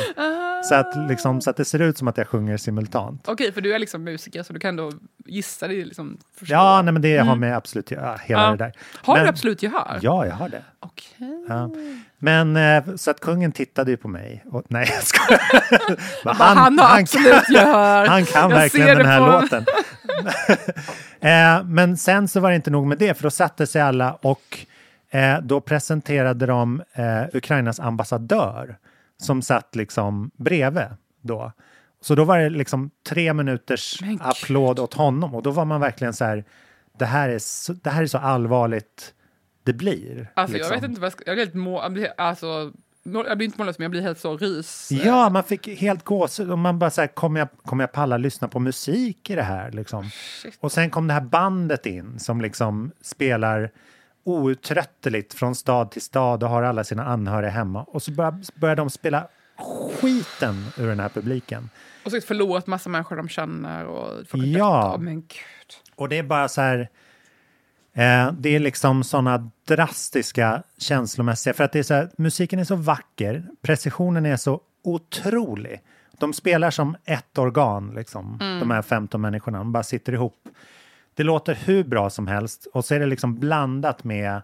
[0.64, 3.28] Så att, liksom, så att det ser ut som att jag sjunger simultant.
[3.28, 4.92] Okej, för du är liksom musiker så du kan då
[5.26, 6.54] gissa dig liksom förstå.
[6.54, 8.50] Ja, nej, men det har med absolut ja, hela Ja.
[8.50, 8.72] det där.
[9.02, 9.98] Har men, du absolut gehör?
[10.02, 10.62] Ja, jag har det.
[10.80, 11.44] Okej.
[11.48, 11.70] Ja.
[12.18, 14.44] Men eh, så att kungen tittade ju på mig.
[14.46, 16.24] Och, nej, jag skojar.
[16.24, 18.06] Bara, han har absolut gehör.
[18.08, 19.64] Han kan Jag verkligen den här på- låten.
[21.20, 24.12] eh, men sen så var det inte nog med det, för då satte sig alla
[24.14, 24.58] och
[25.10, 28.78] eh, då presenterade de eh, Ukrainas ambassadör
[29.16, 30.86] som satt liksom bredvid
[31.20, 31.52] då.
[32.00, 35.80] Så då var det liksom tre minuters Men applåd åt honom och då var man
[35.80, 36.44] verkligen så här,
[36.98, 39.14] det här är så, det här är så allvarligt
[39.62, 40.32] det blir.
[40.34, 40.72] Alltså liksom.
[40.72, 41.22] jag vet inte vad jag ska...
[41.26, 41.82] Jag blir helt må...
[41.82, 44.92] jag blir, alltså, jag blir inte mållös men jag blir helt så rys.
[44.92, 48.16] Ja, man fick helt gåshud och man bara så här, kommer jag, kommer jag palla
[48.16, 50.10] lyssna på musik i det här liksom?
[50.42, 50.58] Shit.
[50.60, 53.70] Och sen kom det här bandet in som liksom spelar
[54.26, 57.82] outtrötteligt från stad till stad och har alla sina anhöriga hemma.
[57.82, 59.28] Och så börjar, börjar de spela
[60.00, 61.70] skiten ur den här publiken.
[62.04, 64.96] Och så förlåt massa människor de känner och folk Ja.
[65.00, 65.74] Men gud.
[65.94, 66.88] Och det är bara så här...
[67.92, 71.54] Eh, det är liksom såna drastiska känslomässiga...
[71.54, 75.80] För att det är så här, musiken är så vacker, precisionen är så otrolig.
[76.18, 79.58] De spelar som ett organ, liksom, de här 15 människorna.
[79.58, 80.48] De bara sitter ihop.
[81.16, 84.42] Det låter hur bra som helst och så är det liksom blandat med...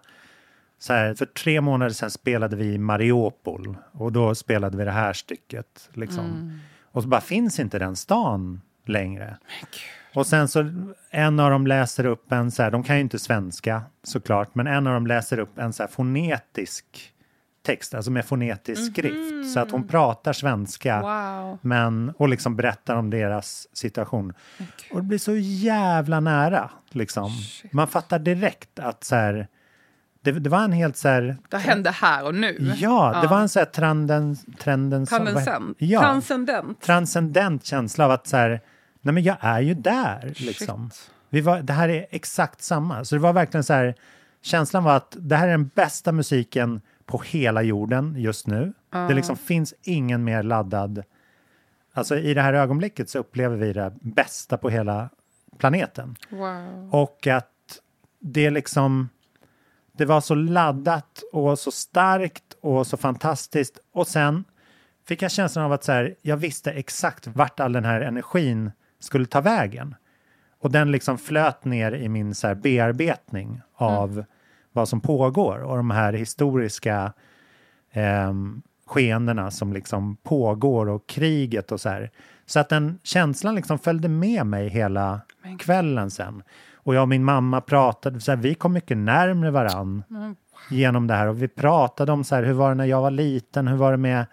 [0.79, 4.91] Så här, för tre månader sedan spelade vi i Mariupol och då spelade vi det
[4.91, 5.89] här stycket.
[5.93, 6.59] Liksom.
[6.83, 9.37] Och så bara finns inte den stan längre.
[10.13, 10.71] Och sen så
[11.09, 14.67] en av dem läser upp en så här, de kan ju inte svenska såklart, men
[14.67, 17.12] en av dem läser upp en så här fonetisk
[17.63, 19.53] text, alltså med fonetisk skrift.
[19.53, 21.57] Så att hon pratar svenska Wow.
[21.61, 24.33] men, och liksom berättar om deras situation.
[24.91, 26.69] Och det blir så jävla nära.
[26.89, 27.31] Liksom.
[27.71, 29.47] Man fattar direkt att så här,
[30.21, 31.37] det, det var en helt så här...
[31.49, 32.71] Det hände här och nu.
[32.77, 34.37] Ja, det var en så här trenden...
[34.59, 35.77] trenden Transcendent.
[35.79, 36.81] Ja, Transcendent.
[36.81, 38.61] transcendent känsla av att så här,
[39.01, 40.91] nej men jag är ju där liksom.
[41.29, 43.05] Vi var, det här är exakt samma.
[43.05, 43.95] Så det var verkligen så här,
[44.41, 48.73] känslan var att det här är den bästa musiken på hela jorden just nu.
[48.91, 51.03] Det liksom finns ingen mer laddad.
[51.93, 55.09] Alltså i det här ögonblicket så upplever vi det bästa på hela
[55.57, 56.15] planeten.
[56.29, 56.89] Wow.
[56.91, 57.49] Och att
[58.19, 59.09] det liksom,
[59.97, 63.79] det var så laddat och så starkt och så fantastiskt.
[63.93, 64.43] Och sen
[65.07, 68.71] fick jag känslan av att så här, jag visste exakt vart all den här energin
[68.99, 69.95] skulle ta vägen.
[70.59, 74.25] Och den liksom flöt ner i min så bearbetning av
[74.73, 77.13] vad som pågår och de här historiska
[77.91, 82.11] ehm, skeendena som liksom pågår och kriget och så här.
[82.45, 85.21] Så att den känslan liksom följde med mig hela
[85.59, 86.43] kvällen sen.
[86.73, 90.03] Och jag och min mamma pratade, så här, vi kom mycket närmre varann
[90.69, 91.27] genom det här.
[91.27, 93.91] Och vi pratade om så här, hur var det när jag var liten, hur var
[93.91, 94.25] det med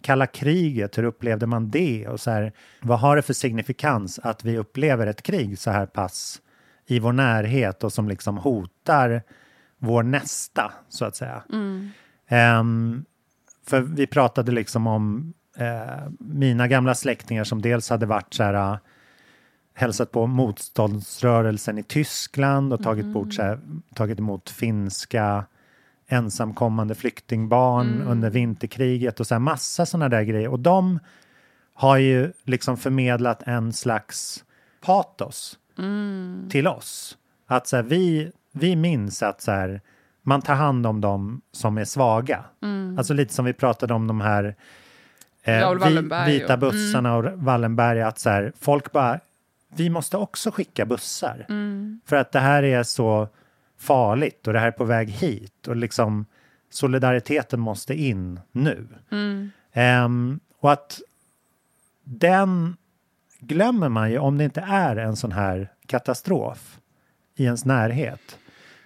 [0.00, 2.08] kalla kriget, hur upplevde man det?
[2.08, 5.86] Och så här, vad har det för signifikans att vi upplever ett krig så här
[5.86, 6.40] pass
[6.86, 9.22] i vår närhet och som liksom hotar
[9.78, 11.42] vår nästa, så att säga.
[12.28, 13.04] Ehm,
[13.66, 18.54] för vi pratade liksom om eh, mina gamla släktingar som dels hade varit så här
[18.54, 18.78] eh,
[19.74, 23.60] hälsat på motståndsrörelsen i Tyskland och tagit, bort, så här,
[23.94, 25.44] tagit emot finska
[26.08, 30.48] ensamkommande flyktingbarn under vinterkriget och så här massa sådana där grejer.
[30.48, 30.98] Och de
[31.74, 34.44] har ju liksom förmedlat en slags
[34.80, 35.58] patos
[36.50, 37.18] till oss.
[37.46, 39.80] Att så här, vi, vi minns att så här,
[40.22, 42.44] man tar hand om dem som är svaga.
[42.98, 44.56] Alltså lite som vi pratade om de här
[45.42, 45.60] eh,
[46.26, 48.02] vi, vita och- bussarna och Wallenberg.
[48.02, 49.20] Att så här, folk bara,
[49.76, 51.46] vi måste också skicka bussar.
[52.06, 53.28] För att det här är så
[53.78, 55.68] farligt och det här är på väg hit.
[55.68, 56.26] Och liksom
[56.70, 58.88] solidariteten måste in nu.
[59.72, 61.00] Ehm, och att
[62.04, 62.76] den
[63.40, 66.78] glömmer man ju om det inte är en sån här katastrof
[67.40, 68.38] i ens närhet.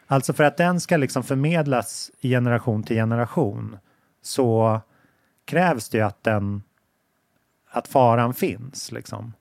[0.07, 3.79] Alltså för att den ska liksom förmedlas generation till generation
[4.23, 4.81] så
[5.45, 6.63] krävs det ju att den
[7.71, 9.33] att faran finns liksom.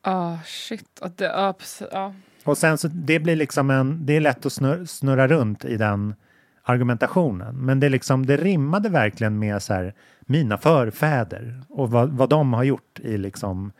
[0.00, 1.00] Ah, shit.
[1.00, 2.14] Att det, precis, ja.
[2.44, 5.76] Och sen så det blir liksom en, det är lätt att snurra, snurra runt i
[5.76, 6.14] den
[6.62, 7.56] argumentationen.
[7.56, 12.52] Men det, liksom, det rimmade verkligen med så här, mina förfäder och vad, vad de
[12.52, 13.72] har gjort i liksom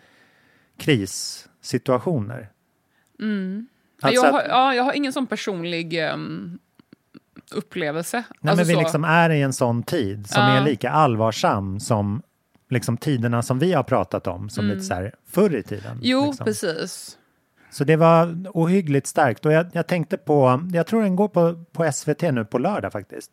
[0.77, 2.49] krissituationer.
[3.19, 3.25] Ja,
[4.03, 6.59] Alltså jag, har, ja, jag har ingen sån personlig ehm,
[7.53, 8.25] upplevelse.
[8.41, 8.81] Nej, Alltså men vi så.
[8.81, 10.49] liksom är i en sån tid som Ja.
[10.49, 12.23] är lika allvarsam som
[12.71, 15.87] liksom tiderna som vi har pratat om, som lite så här förr i tiden.
[15.93, 15.99] Mm.
[16.03, 16.45] Jo, liksom.
[16.45, 17.15] precis.
[17.71, 19.47] Så det var ohyggligt starkt.
[19.47, 22.93] Och jag, jag tänkte på, jag tror den går på, på SVT nu på lördag
[22.93, 23.31] faktiskt.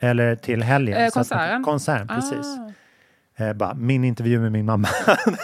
[0.00, 0.94] Eller till helgen.
[0.96, 1.06] Mm.
[1.06, 1.64] Eh, Så att konserten?
[1.64, 2.46] Konserten, precis.
[3.42, 3.48] Ah.
[3.48, 4.88] Eh, bara, min intervju med min mamma.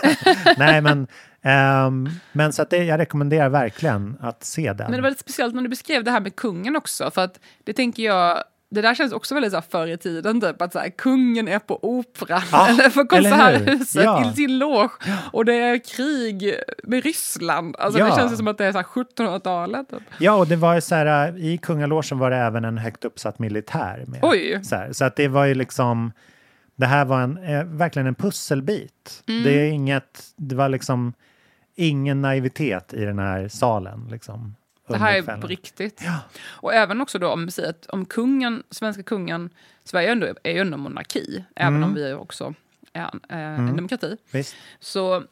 [0.56, 1.06] Nej, men,
[1.42, 4.90] ehm, men så att det, jag rekommenderar verkligen att se den.
[4.90, 7.40] Men det var lite speciellt när du beskrev det här med kungen också, för att
[7.64, 10.72] det tänker jag, det där känns också väldigt så här förr i tiden, typ att
[10.72, 14.30] så här, kungen är på operan Ja, eller på konserthuset Ja.
[14.30, 14.90] i sin loge
[15.32, 17.76] och det är krig med Ryssland.
[17.78, 18.06] Alltså Ja.
[18.06, 19.90] det känns som att det är så här 1700-talet.
[19.90, 20.02] Typ.
[20.18, 23.04] Ja, och det var ju så här, äh, i kungalogen var det även en högt
[23.04, 24.20] uppsatt militär med.
[24.22, 24.60] Oj.
[24.64, 26.12] Så, här, så att det var ju liksom,
[26.78, 29.22] det här var en, eh, verkligen en pusselbit.
[29.26, 29.42] Mm.
[29.42, 31.12] Det är inget, det var liksom
[31.74, 34.08] ingen naivitet i den här salen.
[34.10, 34.56] Liksom,
[34.88, 36.02] Det här är på riktigt.
[36.44, 39.50] Och även också då om att om kungen, svenska kungen,
[39.84, 41.88] Sverige är, ändå, är ju ändå monarki, även Mm.
[41.88, 42.54] om vi också
[42.92, 44.16] är en, eh, en demokrati.
[44.32, 44.54] Visst?
[44.80, 45.24] Så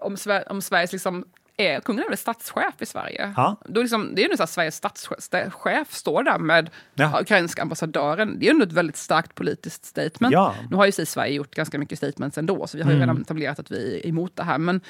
[0.00, 1.24] om, Sver om Sveriges liksom
[1.56, 3.32] är, kungen är väl statschef i Sverige?
[3.36, 3.56] Ja.
[3.68, 4.82] Då liksom, det är ju så att Sveriges
[5.18, 7.20] statschef står där med Ja.
[7.20, 8.38] ukrainska ambassadören.
[8.38, 10.32] Det är ju ett väldigt starkt politiskt statement.
[10.32, 10.54] Ja.
[10.58, 10.66] Mm.
[10.70, 13.20] Nu har ju sig Sverige gjort ganska mycket statements ändå, så vi har ju redan
[13.22, 14.58] etablerat att vi är emot det här.
[14.58, 14.80] Men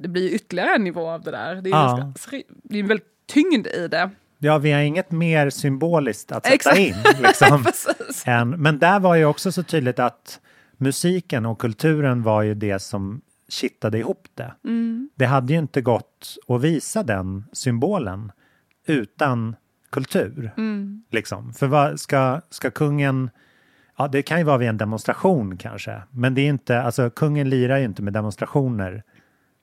[0.00, 1.54] det blir ju ytterligare en nivå av det där.
[1.54, 1.96] Det är, Ja.
[1.96, 4.10] ganska, det är en väldigt tyngd i det.
[4.38, 6.78] Ja, vi har inget mer symboliskt att sätta Exakt.
[6.78, 6.96] in.
[7.22, 7.66] Liksom,
[8.26, 10.40] än, men där var ju också så tydligt att
[10.76, 13.20] musiken och kulturen var ju det som
[13.54, 14.54] kittade ihop det.
[15.14, 18.32] Det hade ju inte gått att visa den symbolen
[18.86, 19.56] utan
[19.90, 20.52] kultur.
[21.10, 21.52] Liksom.
[21.54, 23.30] För vad, ska, ska kungen...
[23.96, 26.02] Ja, det kan ju vara vid en demonstration kanske.
[26.10, 29.02] Men det är inte, alltså kungen lirar ju inte med demonstrationer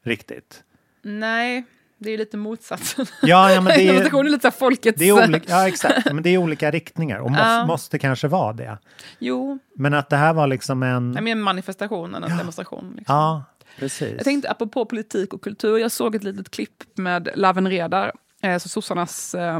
[0.05, 0.63] riktigt.
[1.03, 1.63] Nej,
[1.97, 3.05] Det är ju lite motsatsen.
[3.21, 4.99] Ja, ja, men det är- Demonstration är lite så folkets...
[4.99, 6.05] Det är olika, ja, exakt.
[6.13, 7.65] Men det är olika riktningar och måste, Ja.
[7.65, 8.77] måste kanske vara det.
[9.19, 11.11] Jo, Men att det här var liksom en...
[11.23, 12.93] mer en manifestation en demonstration.
[12.97, 13.15] Liksom.
[13.15, 13.43] Ja,
[13.77, 14.13] precis.
[14.15, 18.57] Jag tänkte apropå politik och kultur, jag såg ett litet klipp med Laven Redar, eh,
[18.57, 19.59] så sossarnas eh,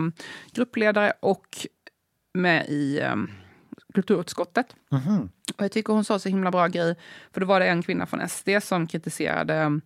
[0.53, 1.67] gruppledare och
[2.33, 3.15] med i eh,
[3.93, 4.75] kulturutskottet.
[4.91, 5.29] Mhm.
[5.57, 6.95] Och jag tycker hon sa så himla bra grej,
[7.33, 9.79] för då var det en kvinna från SD som kritiserade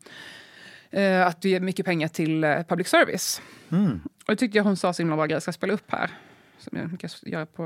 [0.91, 3.41] eh, att det ger mycket pengar till eh, public service.
[3.71, 4.01] Mm.
[4.05, 6.09] Och jag tyckte hon sa så himla bra grej, jag ska spela upp här.
[6.57, 7.63] Som jag kan göra på...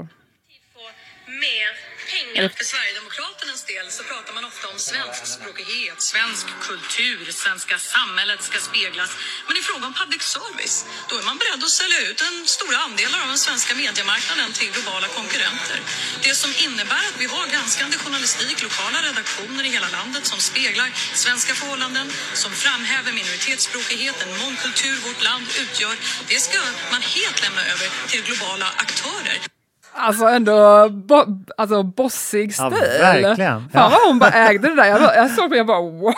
[1.25, 1.69] mer
[2.11, 2.49] pengar.
[2.49, 3.28] För Sverigedemokraternas
[3.73, 9.11] del så pratar man ofta om svenskspråkighet, svensk kultur, svenska samhället ska speglas.
[9.47, 10.77] Men i fråga om public service,
[11.09, 14.69] då är man beredd att sälja ut en stora andelar av den svenska mediemarknaden till
[14.75, 15.79] globala konkurrenter.
[16.25, 20.89] Det som innebär att vi har granskande journalistik, lokala redaktioner i hela landet som speglar
[21.25, 22.07] svenska förhållanden,
[22.41, 25.95] som framhäver minoritetsspråkigheten, mångkultur vårt land utgör.
[26.31, 26.59] Det ska
[26.93, 29.58] man helt lämna över till globala aktörer.
[30.01, 31.23] Alltså ändå bo,
[31.57, 32.79] alltså bossig Ja, stil.
[33.01, 33.59] verkligen.
[33.59, 33.89] Fan Ja.
[33.91, 34.85] vad hon bara ägde det där.
[34.85, 36.13] Jag, jag såg på jag bara wow,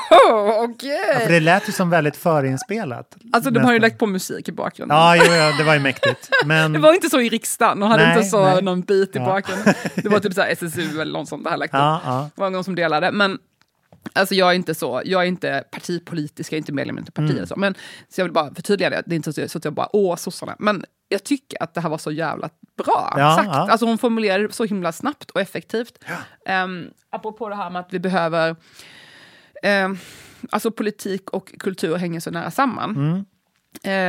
[0.70, 1.00] okej.
[1.14, 3.16] Ja, för det lät ju som väldigt förinspelat.
[3.34, 4.98] Alltså de har ju lagt på musik i bakgrunden.
[4.98, 6.30] Ja, jo, ja, det var ju mäktigt.
[6.46, 6.74] Men...
[6.74, 8.62] Det var inte så i riksdagen, och hade Nej, inte så nej.
[8.62, 9.26] någon bit i Ja.
[9.26, 9.74] bakgrunden.
[9.96, 12.30] Det var typ så här SSU eller något sånt det här lagt Ja, ja.
[12.36, 13.12] Det var någon som delade.
[13.12, 13.38] Men
[14.14, 17.14] alltså jag är inte så, jag är inte partipolitisk, jag är inte medlem i ett
[17.14, 17.32] parti.
[17.32, 17.48] Mm.
[17.48, 17.56] Så.
[17.56, 17.76] Men,
[18.10, 20.16] så jag vill bara förtydliga det, det är inte så, så att jag bara åh
[20.16, 20.56] sossarna.
[20.60, 23.48] Men jag tycker att det här var så jävla bra Ja, sagt.
[23.48, 23.72] ja.
[23.72, 26.00] Alltså hon formulerade det så himla snabbt och effektivt.
[26.64, 28.56] Um, apropå det här med att vi behöver
[29.86, 29.98] um,
[30.50, 32.96] Alltså politik och kultur hänger så nära samman.
[32.96, 33.26] Mm.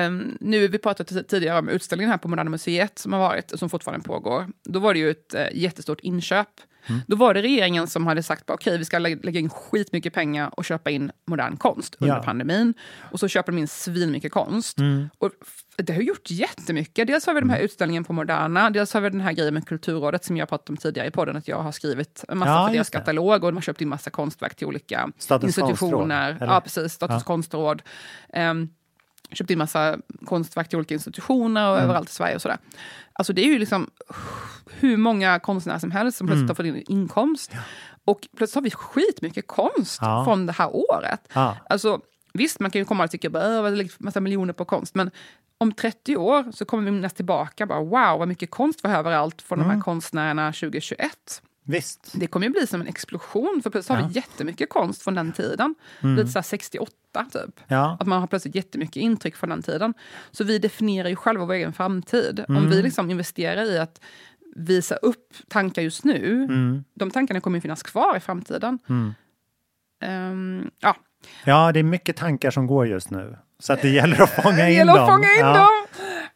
[0.06, 3.70] Um, nu, vi pratade tidigare om utställningen här på Moderna Museet som har varit, som
[3.70, 4.46] fortfarande pågår.
[4.64, 6.48] Då var det ju ett uh, jättestort inköp.
[6.88, 7.00] Mm.
[7.06, 10.14] Då var det regeringen som hade sagt okej, okay, vi ska lä lägga in skitmycket
[10.14, 12.22] pengar och köpa in modern konst under Ja.
[12.22, 12.74] pandemin.
[13.12, 14.78] Och så köper de in svinmycket konst.
[14.78, 15.08] Mm.
[15.18, 15.30] Och
[15.76, 17.06] det har gjort jättemycket.
[17.06, 19.66] Dels har vi den här utställningen på Moderna, dels har vi den här grejen med
[19.68, 22.66] Kulturrådet som jag pratat om tidigare i podden, att jag har skrivit en massa Ja,
[22.66, 25.90] för deras katalog och de har köpt in massa konstverk till olika Statens institutioner.
[25.92, 26.46] konstråd, eller?
[26.54, 26.92] Ja, precis.
[26.92, 27.26] Statens Ja.
[27.26, 27.82] konstråd.
[28.36, 28.68] Um,
[29.34, 31.84] köpt in massa konstverk till olika institutioner och Mm.
[31.84, 32.58] överallt i Sverige och sådär.
[33.12, 33.90] Alltså det är ju liksom
[34.70, 36.48] hur många konstnärer som helst som plötsligt Mm.
[36.48, 37.52] har fått in inkomst.
[38.04, 40.24] Och plötsligt har vi skitmycket konst Ja.
[40.24, 41.28] från det här året.
[41.34, 41.56] Ja.
[41.68, 42.00] Alltså,
[42.32, 45.10] visst, man kan ju komma och tycka att det lagt massa miljoner på konst, men
[45.58, 48.98] om 30 år så kommer vi minnas tillbaka, bara, wow, vad mycket konst vi har
[48.98, 49.76] överallt från de Mm.
[49.76, 51.42] här konstnärerna 2021.
[51.64, 52.12] Visst.
[52.14, 54.08] Det kommer ju bli som en explosion, för plötsligt har Ja.
[54.08, 55.74] vi jättemycket konst från den tiden.
[56.02, 56.16] Mm.
[56.16, 57.60] Lite så här 68 typ.
[57.68, 57.96] Ja.
[58.00, 59.94] Att man har plötsligt jättemycket intryck från den tiden.
[60.30, 62.44] Så vi definierar ju själva vår egen framtid.
[62.48, 62.70] Om Mm.
[62.70, 64.00] vi liksom investerar i att
[64.56, 66.84] visa upp tankar just nu, Mm.
[66.94, 68.78] de tankarna kommer ju finnas kvar i framtiden.
[70.02, 70.96] Ehm, ja,
[71.44, 73.36] Ja, det är mycket tankar som går just nu.
[73.58, 74.96] Så att det gäller att fånga in dem.
[74.98, 75.52] att fånga in ja.
[75.54, 75.86] dem.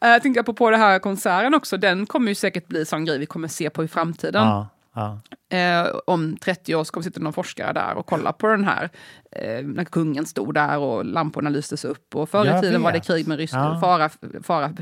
[0.01, 3.17] Eh, Jag tänker på det här konserten också, den kommer ju säkert bli sån grej
[3.19, 4.43] vi kommer se på i framtiden.
[4.47, 5.19] Ja, ja.
[5.57, 8.89] Eh, om 30 år så kommer sitta någon forskare där och kolla på den här,
[9.31, 12.15] eh, när kungen stod där och lamporna lystes upp.
[12.15, 13.79] Och förr i tiden var det krig med Ryssland, Ja.
[13.79, 14.09] fara,
[14.43, 14.73] fara,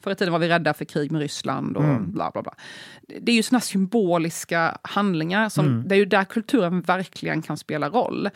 [0.00, 2.12] förr i tiden var vi rädda för krig med Ryssland och Mm.
[2.12, 2.54] bla bla bla.
[3.20, 5.88] Det är ju såna symboliska handlingar, som, Mm.
[5.88, 8.30] det är ju där kulturen verkligen kan spela roll.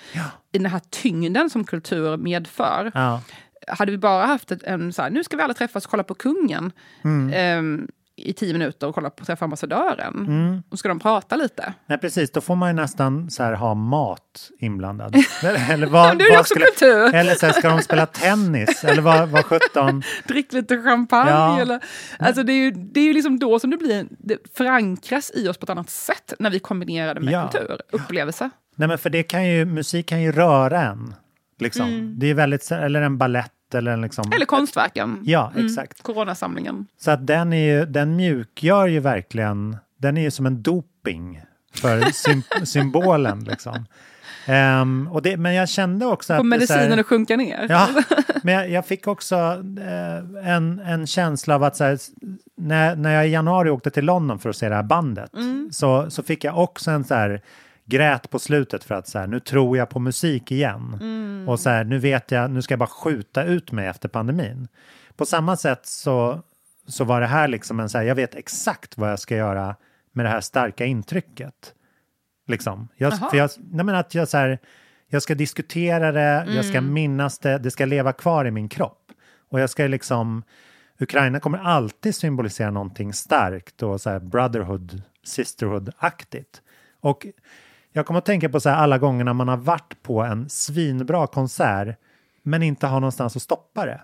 [0.52, 2.90] I den här tyngden som kultur medför.
[2.94, 3.22] Ja.
[3.68, 6.14] Hade vi bara haft en så här, nu ska vi alla träffas och kolla på
[6.14, 6.72] kungen.
[7.04, 7.30] Mm.
[7.34, 7.88] ehm,
[8.20, 10.14] i tio minuter och kolla på träffa ambassadören.
[10.14, 10.62] Mm.
[10.70, 11.74] Och ska de prata lite.
[11.86, 12.30] Nej, precis.
[12.30, 15.16] Då får man ju nästan så här ha mat inblandad.
[15.70, 17.14] eller vad, det är vad också kultur.
[17.14, 18.84] Eller så här, ska de spela tennis?
[18.84, 20.02] Eller vad, vad sjutton?
[20.28, 21.30] Drick lite champagne.
[21.30, 21.60] Ja.
[21.60, 21.80] Eller,
[22.18, 25.48] alltså det, är ju, det är ju liksom då som det blir, det förankras i
[25.48, 27.48] oss på ett annat sätt när vi kombinerar det med Ja.
[27.48, 28.50] kultur, upplevelse.
[28.76, 31.14] Nej, men för det kan ju, musik kan ju röra en.
[31.58, 31.88] Liksom.
[31.88, 32.14] Mm.
[32.18, 34.32] Det är väldigt, eller en ballett eller liksom...
[34.34, 35.22] Eller konstverken.
[35.24, 36.02] Ja, Mm, exakt.
[36.02, 36.86] Coronasamlingen.
[37.00, 41.42] Så att den, är ju, den mjukgör ju verkligen, den är ju som en doping
[41.74, 43.40] för sym- symbolen.
[43.44, 43.84] Liksom.
[44.46, 47.66] Ehm, och det, men jag kände också Får medicinen att sjunka ner.
[47.68, 47.88] Ja,
[48.42, 49.36] men jag, jag fick också
[49.80, 51.98] eh, en, en känsla av att så här,
[52.56, 55.68] när, när jag i januari åkte till London för att se det här bandet Mm.
[55.72, 57.40] så, så fick jag också en så här
[57.90, 60.98] grät på slutet för att så här, nu tror jag på musik igen.
[61.00, 61.48] Mm.
[61.48, 64.68] Och så här, nu vet jag, nu ska jag bara skjuta ut mig efter pandemin.
[65.16, 66.42] På samma sätt så,
[66.86, 69.76] så var det här liksom en så här, jag vet exakt vad jag ska göra
[70.12, 71.74] med det här starka intrycket.
[72.46, 72.88] Liksom.
[72.96, 74.58] Jag, för jag, nej men att jag, så här,
[75.08, 76.92] jag ska diskutera det, jag ska Mm.
[76.92, 79.12] minnas det, det ska leva kvar i min kropp.
[79.50, 80.42] Och jag ska liksom,
[80.98, 86.62] Ukraina kommer alltid symbolisera någonting starkt och så här brotherhood, sisterhood-aktigt.
[87.00, 87.26] Och
[87.92, 90.48] jag kommer att tänka på så här alla gånger när man har varit på en
[90.48, 91.96] svinbra konsert
[92.42, 94.00] men inte har någonstans att stoppa det.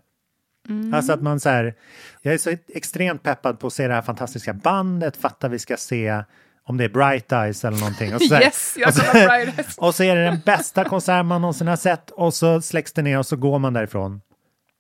[0.69, 0.95] Mm.
[0.95, 1.75] Alltså att man så här,
[2.23, 5.77] jag är så extremt peppad på att se det här fantastiska bandet, fatta vi ska
[5.77, 6.23] se
[6.65, 8.15] om det är Bright Eyes eller någonting.
[8.15, 9.03] Och så, här- Yes, och, så,
[9.87, 13.03] och så är det den bästa konsert man någonsin har sett och så släcks det
[13.03, 14.21] ner och så går man därifrån.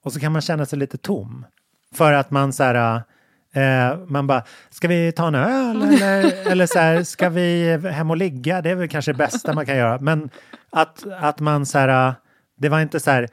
[0.04, 1.46] Och så kan man känna sig lite tom.
[1.94, 3.02] För att man så här,
[3.56, 8.10] eh, man bara, ska vi ta en öl eller, eller så här, ska vi hem
[8.10, 8.62] och ligga?
[8.62, 9.98] Det är väl kanske det bästa man kan göra.
[10.00, 10.30] Men
[10.70, 12.14] att, att man så här,
[12.56, 13.28] det var inte så här,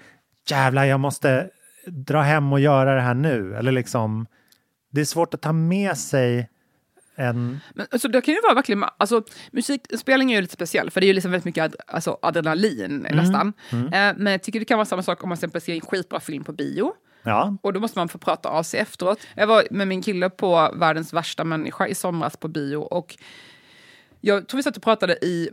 [0.50, 1.50] jävlar jag måste
[1.88, 3.56] dra hem och göra det här nu.
[3.56, 4.26] Eller liksom,
[4.92, 6.50] det är svårt att ta med sig
[7.16, 7.60] en...
[7.74, 11.06] Men, alltså, det kan ju vara verkligen, alltså, musikspelning är ju lite speciell, för det
[11.06, 13.54] är ju liksom väldigt mycket ad, alltså, adrenalin nästan.
[13.72, 13.86] mm.
[13.86, 15.82] Eh, men jag tycker det kan vara samma sak om man till exempel ser en
[15.82, 16.94] skitbra film på bio.
[17.24, 19.20] Ja, Och då måste man få prata av sig efteråt.
[19.36, 23.16] Jag var med min kille på Världens värsta människa i somras på bio och
[24.22, 25.50] jag tror vi satt och pratade i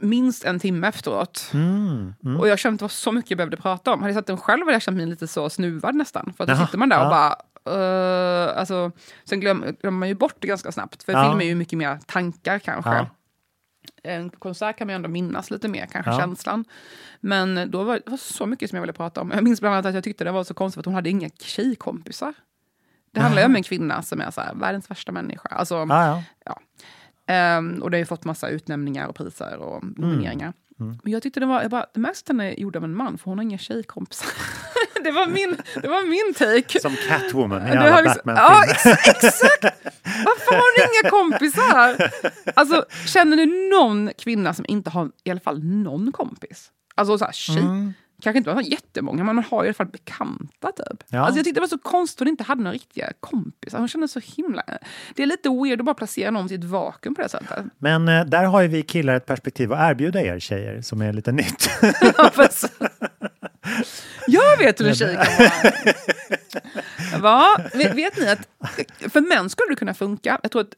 [0.00, 1.50] minst en timme efteråt.
[1.54, 2.40] mm, mm.
[2.40, 4.00] Och jag kände att det var så mycket jag behövde prata om.
[4.00, 6.32] Hade jag sett den själv hade jag känt mig lite så snuvad nästan.
[6.36, 7.10] För att då Jaha, sitter man där och ja.
[7.10, 7.36] bara...
[7.68, 8.92] Uh, alltså,
[9.24, 11.02] sen glöm, glömmer man ju bort det ganska snabbt.
[11.02, 11.28] För Ja.
[11.28, 12.90] film är ju mycket mer tankar kanske.
[12.90, 13.06] Ja.
[14.02, 16.18] En konsert kan man ju ändå minnas lite mer, kanske Ja.
[16.18, 16.64] känslan.
[17.20, 19.30] Men då var det var så mycket som jag ville prata om.
[19.30, 21.28] Jag minns bland annat att jag tyckte det var så konstigt att hon hade inga
[21.40, 22.34] tjejkompisar.
[23.12, 25.48] Det handlar ju om en kvinna som är så här, världens värsta människa.
[25.48, 26.60] Alltså, ja, ja.
[27.26, 30.46] Ehm, och det har ju fått massa utnämningar och priser och nomineringar.
[30.46, 30.54] Mm.
[31.02, 32.94] Men jag tyckte det var, jag bara, det märks att den är gjord av en
[32.96, 34.28] man för hon har inga tjejkompisar.
[35.04, 36.80] det, var min, det var min take.
[36.80, 39.62] Som Catwoman i alla har liksom- Ja, ex exakt!
[40.24, 42.10] Varför har hon inga kompisar?
[42.54, 46.70] Alltså, känner ni någon kvinna som inte har i alla fall någon kompis?
[46.94, 47.58] Alltså så här, tjej.
[47.58, 47.92] Mm.
[48.22, 51.04] Kanske inte har jättemånga, men man har i alla fall bekanta typ.
[51.08, 51.18] Ja.
[51.20, 53.78] Alltså, jag tyckte det var så konstigt att hon inte hade några riktiga kompisar.
[53.78, 54.62] Hon kände så himla...
[55.14, 57.64] Det är lite weird att bara placera någon i ett vakuum på det sättet.
[57.78, 61.12] Men eh, där har ju vi killar ett perspektiv att erbjuda er tjejer som är
[61.12, 61.70] lite nytt.
[64.26, 67.20] Ja, Jag vet hur en tjej kan vara.
[67.20, 67.56] Va?
[67.74, 68.48] Vet, vet ni att
[69.12, 70.40] för män skulle det kunna funka.
[70.42, 70.74] Jag tror att,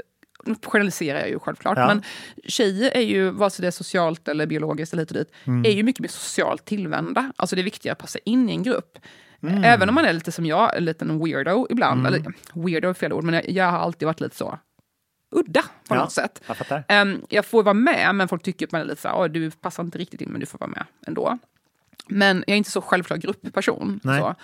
[0.46, 1.86] nu generaliserar jag ju självklart, Ja.
[1.86, 2.02] men
[2.46, 5.64] tjejer är ju, vare sig det är socialt eller biologiskt eller hit och dit, Mm.
[5.64, 7.32] är ju mycket mer socialt tillvända.
[7.36, 8.98] Alltså det är viktigare att passa in i en grupp.
[9.42, 9.64] Mm.
[9.64, 12.06] Även om man är lite som jag, en liten weirdo ibland.
[12.06, 12.14] Mm.
[12.14, 14.58] Eller, weirdo är fel ord, men jag, jag har alltid varit lite så
[15.30, 16.42] udda på Ja, något sätt.
[16.68, 16.82] Jag.
[16.88, 19.24] Ehm, jag får vara med, men folk tycker att man är lite så här, "Åh,
[19.26, 21.38] du passar inte riktigt in, men du får vara med ändå.
[22.08, 24.00] Men jag är inte så självklar gruppperson.
[24.04, 24.34] Så.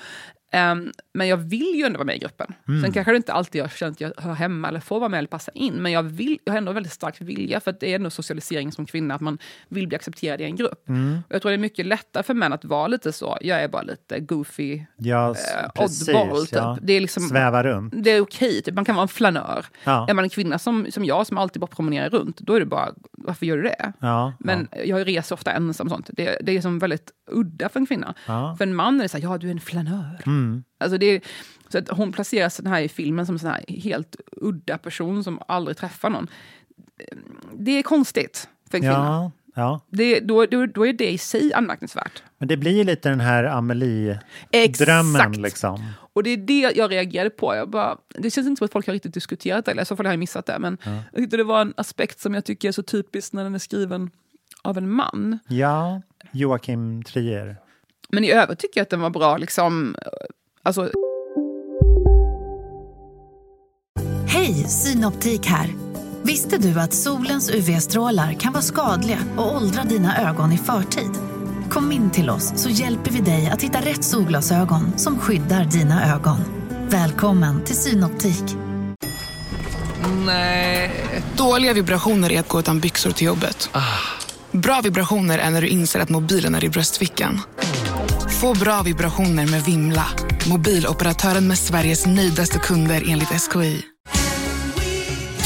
[0.52, 2.54] Ehm, men jag vill ju ändå vara med i gruppen.
[2.68, 2.82] Mm.
[2.82, 5.18] Sen kanske det inte alltid jag känner att jag hör hemma eller får vara med
[5.18, 5.74] eller passa in.
[5.74, 8.72] Men jag, vill, jag har ändå väldigt stark vilja, för att det är ändå socialisering
[8.72, 10.88] som kvinna, att man vill bli accepterad i en grupp.
[10.88, 11.18] Mm.
[11.28, 13.68] Och jag tror det är mycket lättare för män att vara lite så, jag är
[13.68, 16.08] bara lite goofy, Ja, eh, precis.
[16.08, 16.46] oddball.
[16.46, 16.52] Typ.
[16.52, 16.78] Ja.
[16.82, 17.94] Det är liksom, Sväva runt.
[17.96, 18.74] det är okej, typ.
[18.74, 19.66] man kan vara en flanör.
[19.84, 20.06] Ja.
[20.08, 22.66] Är man en kvinna som, som jag, som alltid bara promenerar runt, då är det
[22.66, 23.92] bara, varför gör du det?
[23.98, 26.10] Ja, Men jag reser ofta ensam och sånt.
[26.12, 28.14] Det, det är som väldigt udda för en kvinna.
[28.26, 30.20] För en man är det så här, ja du är en flanör.
[30.26, 30.39] Mm.
[30.78, 31.20] Alltså det är,
[31.68, 35.76] så att hon placeras den här i filmen som en helt udda person som aldrig
[35.76, 36.26] träffar någon.
[37.54, 38.94] Det är konstigt för en kvinna.
[38.94, 39.80] Ja, ja.
[39.90, 42.22] Det, då, då, då är det i sig anmärkningsvärt.
[42.38, 45.86] Men det blir lite den här Amelie-drömmen liksom.
[46.12, 47.54] Och det är det jag reagerade på.
[47.54, 50.06] Jag bara, det känns inte som att folk har riktigt diskuterat det, eller så fall
[50.06, 50.58] har jag missat det.
[50.58, 50.90] Men Ja.
[51.12, 53.58] jag tyckte det var en aspekt som jag tycker är så typisk när den är
[53.58, 54.10] skriven
[54.62, 55.38] av en man.
[55.48, 57.56] Ja, Joakim Trier.
[58.12, 59.36] Men i övrigt tycker jag att den var bra.
[59.36, 59.96] Liksom,
[60.62, 60.90] alltså,
[64.26, 65.74] Hej, Synoptik här.
[66.22, 71.10] Visste du att solens UV-strålar kan vara skadliga och åldra dina ögon i förtid?
[71.70, 76.14] Kom in till oss så hjälper vi dig att hitta rätt solglasögon som skyddar dina
[76.14, 76.38] ögon.
[76.88, 78.44] Välkommen till Synoptik.
[80.26, 80.92] Nej.
[81.36, 83.70] Dåliga vibrationer är att gå utan byxor till jobbet.
[84.50, 87.40] Bra vibrationer är när du inser att mobilen är i bröstfickan.
[88.40, 90.06] Få bra vibrationer med Vimla.
[90.50, 93.82] Mobiloperatören med Sveriges nöjdaste kunder enligt SKI.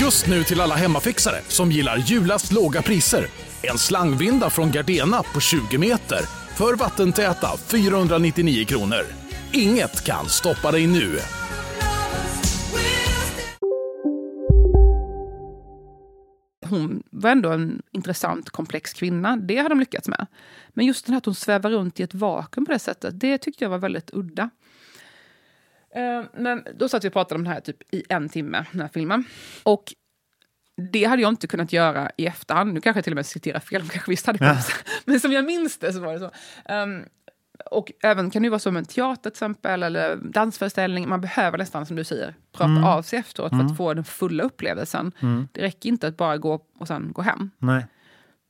[0.00, 3.26] Just nu till alla hemmafixare som gillar julast låga priser.
[3.62, 6.20] En slangvinda från Gardena på 20 meter
[6.56, 9.06] för vattentäta 499 kronor.
[9.52, 11.18] Inget kan stoppa dig nu.
[16.66, 19.36] Hon var ändå en intressant, komplex kvinna.
[19.36, 20.26] Det har de lyckats med.
[20.68, 23.38] Men just den här att hon svävar runt i ett vakuum på det sättet, det
[23.38, 24.50] tyckte jag var väldigt udda.
[25.94, 28.80] Eh, Men då satt vi och pratade om det här typ i en timme, den
[28.80, 29.24] här filmen.
[29.62, 29.94] Och
[30.92, 32.72] det hade jag inte kunnat göra i efterhand.
[32.72, 34.72] Nu kanske jag till och med citerar fel, kanske visst hade kunnat.
[35.04, 36.30] Men som jag minns det så var det så.
[36.64, 37.04] Ehm,
[37.70, 41.08] och även kan det vara som en teater till exempel, eller dansföreställning.
[41.08, 42.84] Man behöver nästan, som du säger, prata Mm.
[42.84, 43.66] av sig efteråt för Mm.
[43.66, 45.12] att få den fulla upplevelsen.
[45.20, 45.48] Mm.
[45.52, 47.50] Det räcker inte att bara gå och sen gå hem.
[47.58, 47.86] Nej.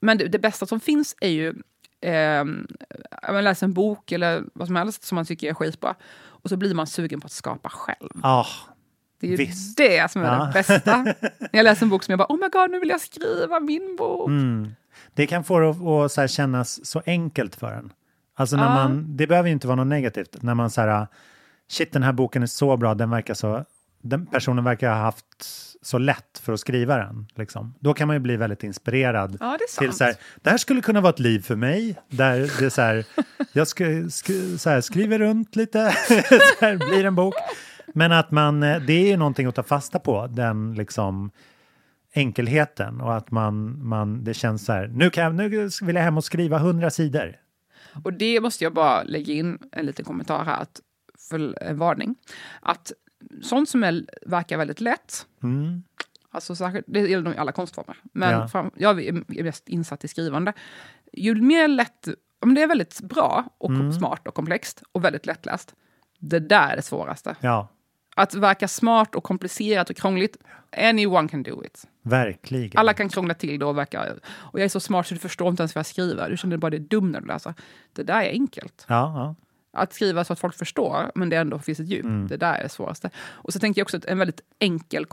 [0.00, 1.48] Men det, det bästa som finns är ju
[2.00, 2.44] eh,
[3.42, 5.94] läser en bok eller vad som helst som man tycker är skitbra.
[6.26, 8.10] Och så blir man sugen på att skapa själv.
[8.22, 8.46] Ja,
[9.20, 9.76] Det är ju visst.
[9.76, 10.44] det som är Ja.
[10.44, 10.96] det bästa.
[11.02, 11.14] När
[11.52, 13.96] jag läser en bok som jag bara, oh my god, nu vill jag skriva min
[13.96, 14.28] bok.
[14.28, 14.74] Mm.
[15.14, 17.92] Det kan få det att, att så kännas så enkelt för en.
[18.34, 20.42] Alltså när man, det behöver ju inte vara något negativt.
[20.42, 21.06] När man så här,
[21.68, 23.64] shit den här boken är så bra, den verkar så,
[24.02, 25.26] den personen verkar ha haft
[25.82, 27.26] så lätt för att skriva den.
[27.34, 27.74] Liksom.
[27.80, 29.36] Då kan man ju bli väldigt inspirerad.
[29.40, 31.98] Ja, till så här, det här skulle kunna vara ett liv för mig.
[32.08, 33.04] Där det är så här,
[33.52, 35.90] jag ska, sk, så här, skriver runt lite,
[36.58, 37.34] så här, blir en bok.
[37.94, 41.30] Men att man, eh, det är ju någonting att ta fasta på, den liksom
[42.14, 46.02] enkelheten och att man, man det känns så här, nu, kan jag, nu vill jag
[46.02, 47.36] hem och skriva hundra sidor.
[48.04, 50.80] Och det måste jag bara lägga in en liten kommentar här, att,
[51.30, 52.14] för en varning.
[52.60, 52.92] Att
[53.42, 55.82] sånt som är, verkar väldigt lätt, Mm.
[56.30, 58.48] alltså särskilt, det gäller nog alla konstformer, men Ja.
[58.48, 60.52] fram, jag är mest insatt i skrivande.
[61.12, 62.08] Ju mer lätt,
[62.40, 63.92] om det är väldigt bra och Mm.
[63.92, 65.74] smart och komplext och väldigt lättläst,
[66.18, 67.36] det där är det svåraste.
[67.40, 67.68] Ja,
[68.14, 70.36] Att verka smart och komplicerat och krångligt,
[70.76, 71.86] anyone can do it.
[72.02, 72.78] verkligen.
[72.78, 74.02] Alla kan krångla till det och verka...
[74.32, 76.30] Och jag är så smart så du förstår inte ens vad jag skriver.
[76.30, 77.54] Du känner bara det är dum när du läser.
[77.92, 78.84] Det där är enkelt.
[78.88, 79.34] Ja, ja.
[79.80, 82.04] Att skriva så att folk förstår, men det ändå finns ett djup.
[82.04, 82.26] Mm.
[82.28, 83.10] Det där är det svåraste.
[83.18, 85.06] Och så tänker jag också att en väldigt enkel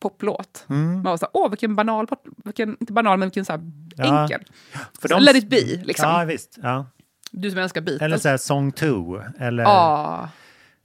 [0.00, 0.66] poplåt.
[0.68, 0.92] Mm.
[0.92, 2.06] Man var så här, åh vilken banal,
[2.44, 3.52] vilken, inte banal men vilken så
[3.96, 4.22] Ja.
[4.22, 4.40] enkel.
[5.00, 6.08] För Så de- Let it be, liksom.
[6.08, 6.58] Ja, visst.
[6.62, 6.86] Ja.
[7.30, 8.02] Du som älskar Beatles.
[8.02, 10.28] Eller så här Song 2, eller, Ja.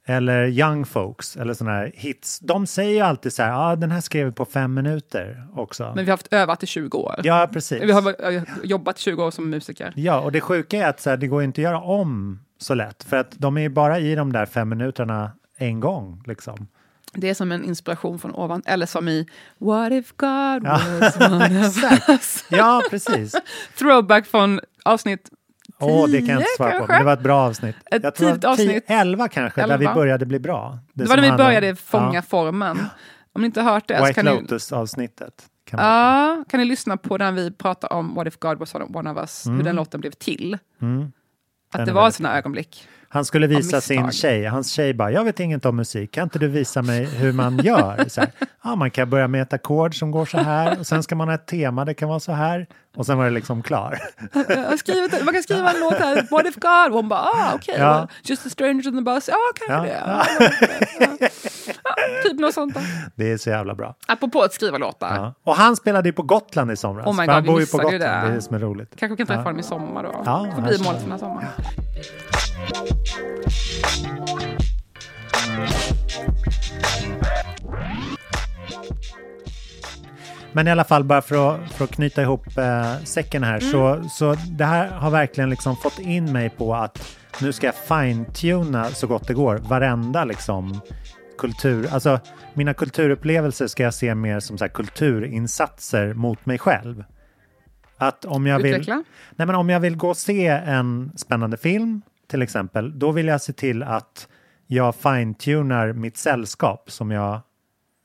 [0.09, 2.39] Eller Young Folks, eller sådana här hits.
[2.39, 5.83] De säger ju alltid så här, ja den här skrev vi på fem minuter också.
[5.95, 7.15] Men vi har haft övat i 20 år.
[7.23, 7.81] Ja, precis.
[7.81, 8.15] Vi har
[8.63, 9.93] jobbat 20 år som musiker.
[9.95, 12.73] Ja, och det sjuka är att så här, det går inte att göra om så
[12.73, 16.23] lätt, för att de är ju bara i de där fem minuterna en gång.
[16.25, 16.67] Liksom.
[17.13, 19.27] Det är som en inspiration från ovan, eller som i
[19.57, 22.45] What if God Ja, was one of us?
[22.49, 23.35] Ja, precis.
[23.79, 25.29] Throwback från avsnitt
[25.79, 26.93] Åh, det kan jag inte svara på, kanske?
[26.93, 27.75] men det var ett bra avsnitt.
[27.91, 28.83] Ett jag tidigt det var 10, avsnitt.
[28.87, 30.79] 11 kanske, där vi började bli bra.
[30.93, 32.77] Det, var som när vi började fånga ja, formen.
[33.33, 35.45] Om ni inte har hört det så White kan ni, Lotus-avsnittet.
[35.65, 39.11] Kan ja, kan ni lyssna på den vi pratar om What if God was one
[39.11, 39.57] of us, Mm.
[39.57, 40.57] hur den låten blev till.
[40.81, 41.11] mm.
[41.71, 42.87] Att Den det var sådana ögonblick.
[43.09, 46.39] Han skulle visa sin tjej, hans tjej bara, jag vet inget om musik, kan inte
[46.39, 48.05] du visa mig hur man gör?
[48.09, 48.31] Så här,
[48.63, 51.27] ja, man kan börja med ett ackord som går så här, och sen ska man
[51.27, 53.99] ha ett tema, det kan vara så här, och sen var det liksom klar.
[54.77, 56.87] Skrivit, man kan skriva en låt här, What if God?
[56.89, 57.93] Och hon bara, ah, okej, Ja.
[57.97, 59.37] well, just a stranger in the bus, ja,
[59.67, 60.23] kanske Ja.
[61.19, 61.29] det.
[62.23, 62.83] Typ något sånt där.
[63.15, 63.95] Det är så jävla bra.
[64.07, 65.33] Apropå att skriva låtar.
[65.43, 67.77] Och han spelade ju på Gotland i somras, Oh my God, han bor ju på
[67.77, 68.07] Gotland, det.
[68.07, 68.89] det är det som är roligt.
[68.95, 70.21] Kanske vi kan träffa honom i sommar då.
[70.25, 71.47] Ja, ska- målet för den här sommaren.
[80.51, 83.71] Men i alla fall, bara för att, för att knyta ihop eh, säcken här, Mm.
[83.71, 87.75] så, så det här har verkligen liksom fått in mig på att nu ska jag
[87.75, 90.81] fine-tuna så gott det går varenda liksom
[91.37, 92.19] kultur, alltså
[92.53, 97.03] mina kulturupplevelser ska jag se mer som så här kulturinsatser mot mig själv.
[97.97, 99.03] Att om jag vill, Utveckla.
[99.35, 103.27] nej men om jag vill gå och se en spännande film till exempel, då vill
[103.27, 104.27] jag se till att
[104.67, 107.39] jag fine-tunar mitt sällskap som jag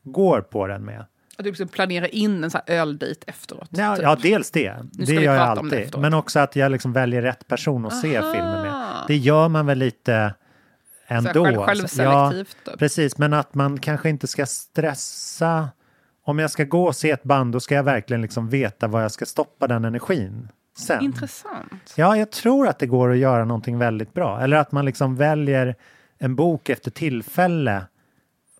[0.04, 1.00] går på den med.
[1.36, 3.68] Att du liksom planerar in en sån här öldejt efteråt.
[3.70, 4.02] Ja, typ.
[4.02, 4.76] ja, dels det.
[4.92, 6.00] Nu Det gör jag prata om det alltid.
[6.00, 8.32] Men också att jag liksom väljer rätt person att se Aha.
[8.32, 8.72] filmen med.
[9.08, 10.34] Det gör man väl lite
[11.06, 11.44] ändå.
[11.44, 12.78] själv- självselektivt, Ja, typ.
[12.78, 13.18] precis.
[13.18, 15.68] Men att man kanske inte ska stressa.
[16.24, 19.00] Om jag ska gå och se ett band, då ska jag verkligen liksom veta var
[19.02, 21.04] jag ska stoppa den energin sen.
[21.04, 21.94] Intressant.
[21.96, 24.40] Ja, jag tror att det går att göra någonting väldigt bra.
[24.40, 25.74] Eller att man liksom väljer
[26.18, 27.84] en bok efter tillfälle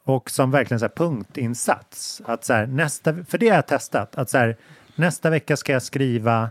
[0.05, 2.23] och som verkligen så punktinsats.
[2.25, 4.17] Att så här, nästa, för det har jag testat.
[4.17, 4.57] Att så här,
[4.95, 6.51] nästa vecka ska jag skriva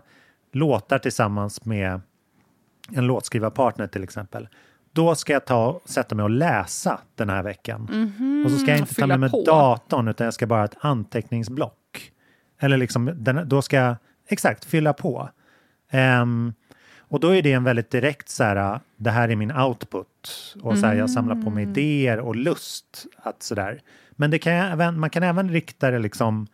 [0.52, 2.02] låtar tillsammans med
[2.92, 4.48] en låtskrivarpartner till exempel.
[4.94, 7.82] Då ska jag ta, sätta mig och läsa den här veckan.
[7.92, 9.44] Mhm, Och så ska jag inte ta med mig på.
[9.46, 12.12] datorn utan jag ska bara ha ett anteckningsblock.
[12.60, 13.96] Eller liksom, den, då ska jag
[14.28, 15.30] exakt fylla på.
[15.92, 16.54] Ehm,
[17.00, 20.08] och då är det en väldigt direkt så här, det här är min output.
[20.62, 21.70] Och så här, jag samlar på mig Mm.
[21.72, 23.06] idéer och lust.
[23.24, 23.82] Att så där.
[24.12, 26.48] Men det kan även, man kan även rikta det liksom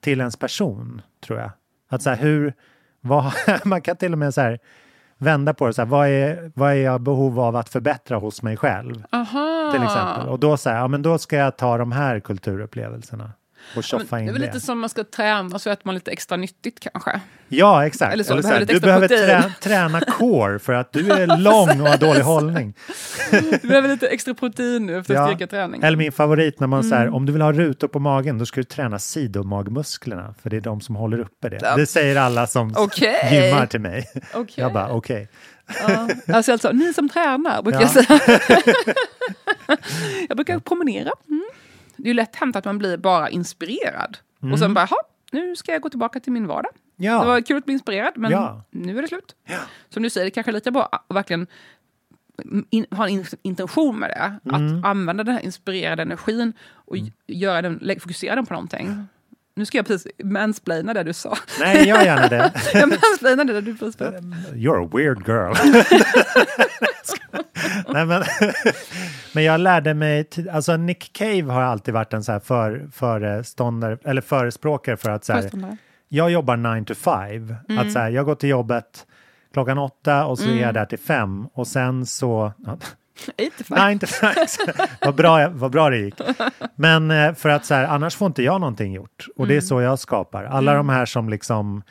[0.00, 1.50] till ens person, tror jag.
[1.88, 2.52] Att så här, hur,
[3.00, 3.32] vad,
[3.64, 4.58] man kan till och med så här,
[5.18, 8.42] vända på det, så här, vad, är, vad är jag behov av att förbättra hos
[8.42, 9.04] mig själv?
[9.12, 9.70] Aha.
[9.72, 10.28] Till exempel.
[10.28, 13.32] Och då, så här, ja, men då ska jag ta de här kulturupplevelserna
[13.76, 16.10] och tjoffa in det är väl lite som man ska träna så att man lite
[16.10, 17.20] extra nyttigt kanske.
[17.48, 18.12] Ja, exakt.
[18.12, 21.80] Eller så, Eller så behöver du behöver trä, träna core för att du är lång
[21.80, 22.74] och har dålig hållning.
[23.62, 25.82] Du behöver lite extra protein nu efter styrketräning.
[25.82, 26.90] Eller min favorit när man Mm.
[26.90, 30.56] säger om du vill ha rutor på magen då ska du träna sidomagmusklerna för det
[30.56, 31.58] är de som håller uppe det.
[31.62, 31.76] Ja.
[31.76, 33.28] Det säger alla som Okej.
[33.32, 34.08] gymmar till mig.
[34.34, 34.54] Okej.
[34.56, 35.28] Jag bara okej.
[35.88, 36.08] Ja.
[36.34, 37.88] Alltså, alltså, ni som tränar brukar Ja.
[37.94, 38.40] jag säga.
[40.28, 41.10] jag brukar promenera.
[41.28, 41.44] Mm.
[41.98, 44.18] Det är ju lätt hänt att man blir bara inspirerad.
[44.42, 44.52] Mm.
[44.52, 44.98] Och sen bara, "Jaha,
[45.32, 46.72] nu ska jag gå tillbaka till min vardag.
[46.96, 47.20] Ja.
[47.20, 48.62] Det var kul att bli inspirerad, men Ja.
[48.70, 49.34] nu är det slut.
[49.88, 51.46] Som du säger, det kanske är lika bra att verkligen
[52.70, 54.50] in, ha en in, intention med det.
[54.54, 54.78] Mm.
[54.78, 56.96] Att använda den här inspirerade energin och
[57.26, 59.06] göra den, fokusera den på någonting.
[59.54, 61.38] Nu ska jag precis mansplaina det du sa.
[61.60, 62.52] Nej, gör gärna det.
[62.74, 64.04] jag mansplainade det du precis sa.
[64.04, 65.54] You're a weird girl.
[67.88, 68.22] Nej, men,
[69.34, 73.98] men jag lärde mig, alltså Nick Cave har alltid varit en så här för, föreståndare,
[74.04, 75.50] eller förespråkare för att så här,
[76.08, 77.54] jag jobbar 9 to 5.
[77.68, 77.78] Mm.
[77.86, 79.06] Att så här, jag går till jobbet
[79.52, 80.60] klockan åtta och så är Mm.
[80.62, 82.52] jag där till fem och sen så...
[82.66, 82.78] Ja,
[83.56, 83.88] 85.
[83.90, 84.34] 9 to 5.
[85.00, 86.20] vad, bra, vad bra det gick.
[86.74, 89.26] Men eh, för att så här, annars får inte jag någonting gjort.
[89.36, 89.62] Och det är Mm.
[89.66, 90.44] så jag skapar.
[90.44, 90.86] Alla Mm.
[90.86, 91.82] de här som liksom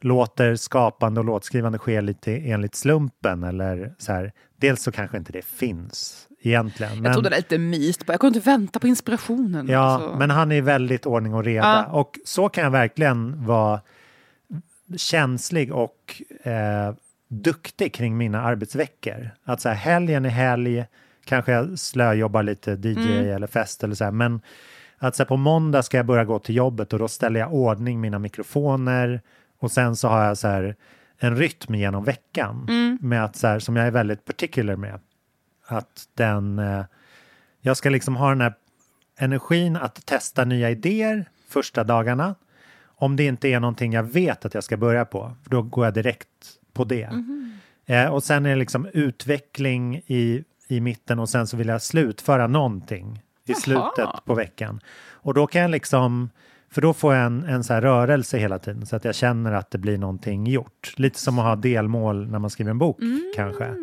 [0.00, 4.32] låter skapande och låtskrivande ske lite enligt slumpen eller så här.
[4.56, 6.92] Dels så kanske inte det finns egentligen.
[6.94, 8.02] Jag men- trodde det var lite myst.
[8.06, 9.68] Jag kunde inte vänta på inspirationen.
[9.68, 10.16] Ja, Alltså.
[10.18, 11.66] men han är väldigt ordning och reda.
[11.88, 11.98] Ja.
[12.00, 13.80] Och så kan jag verkligen vara
[14.96, 16.94] känslig och eh,
[17.28, 19.30] duktig kring mina arbetsveckor.
[19.44, 20.84] Att så här, helgen är helg,
[21.24, 23.34] kanske jag slöjobbar lite DJ Mm.
[23.36, 24.10] eller fest eller så här.
[24.10, 24.40] Men
[24.98, 27.54] att så här, på måndag ska jag börja gå till jobbet och då ställer jag
[27.54, 29.20] ordning mina mikrofoner
[29.58, 30.76] och sen så har jag så här
[31.18, 32.98] en rytm genom veckan Mm.
[33.00, 35.00] med att så här, som jag är väldigt particular med.
[35.66, 36.84] Att den, eh,
[37.60, 38.54] jag ska liksom ha den här
[39.18, 42.34] energin att testa nya idéer första dagarna.
[42.98, 45.94] Om det inte är någonting jag vet att jag ska börja på, då går jag
[45.94, 46.28] direkt
[46.72, 47.10] på det.
[47.86, 51.82] Eh, och sen är det liksom utveckling i, i mitten och sen så vill jag
[51.82, 53.56] slutföra någonting i Jaha.
[53.60, 54.80] slutet på veckan.
[55.10, 56.30] Och då kan jag liksom,
[56.76, 59.70] för då får jag en, en så rörelse hela tiden så att jag känner att
[59.70, 60.94] det blir någonting gjort.
[60.96, 62.98] Lite som att ha delmål när man skriver en bok
[63.36, 63.74] kanske.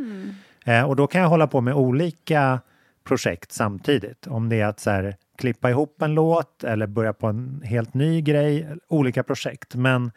[0.66, 2.60] Eh, och då kan jag hålla på med olika
[3.04, 4.28] projekt samtidigt.
[4.28, 7.94] Om det är att så här, klippa ihop en låt eller börja på en helt
[7.94, 8.68] ny grej.
[8.88, 9.76] Olika projekt.
[9.76, 10.12] Men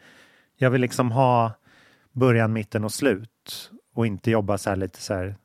[0.57, 1.51] jag vill liksom ha
[2.11, 3.71] början, mitten och slut.
[3.95, 5.35] Och inte jobba så här lite så här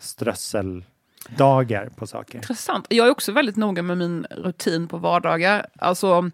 [0.00, 2.34] strösseldagar på saker.
[2.34, 2.86] Intressant.
[2.90, 5.66] Jag är också väldigt noga med min rutin på vardagar.
[5.78, 6.30] Alltså,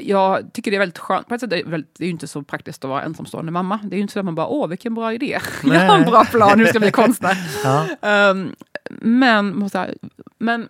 [0.00, 1.28] jag tycker det är väldigt skönt.
[1.28, 3.52] På ett sätt är det, väldigt, det är ju inte så praktiskt att vara ensamstående
[3.52, 3.78] mamma.
[3.82, 5.38] Det är ju inte så att man bara, åh vilken bra idé.
[5.64, 7.36] Jag har en bra plan, nu ska jag bli konstnär.
[7.64, 7.86] Ja.
[8.08, 8.54] Ehm,
[9.00, 9.88] men jag,
[10.38, 10.68] men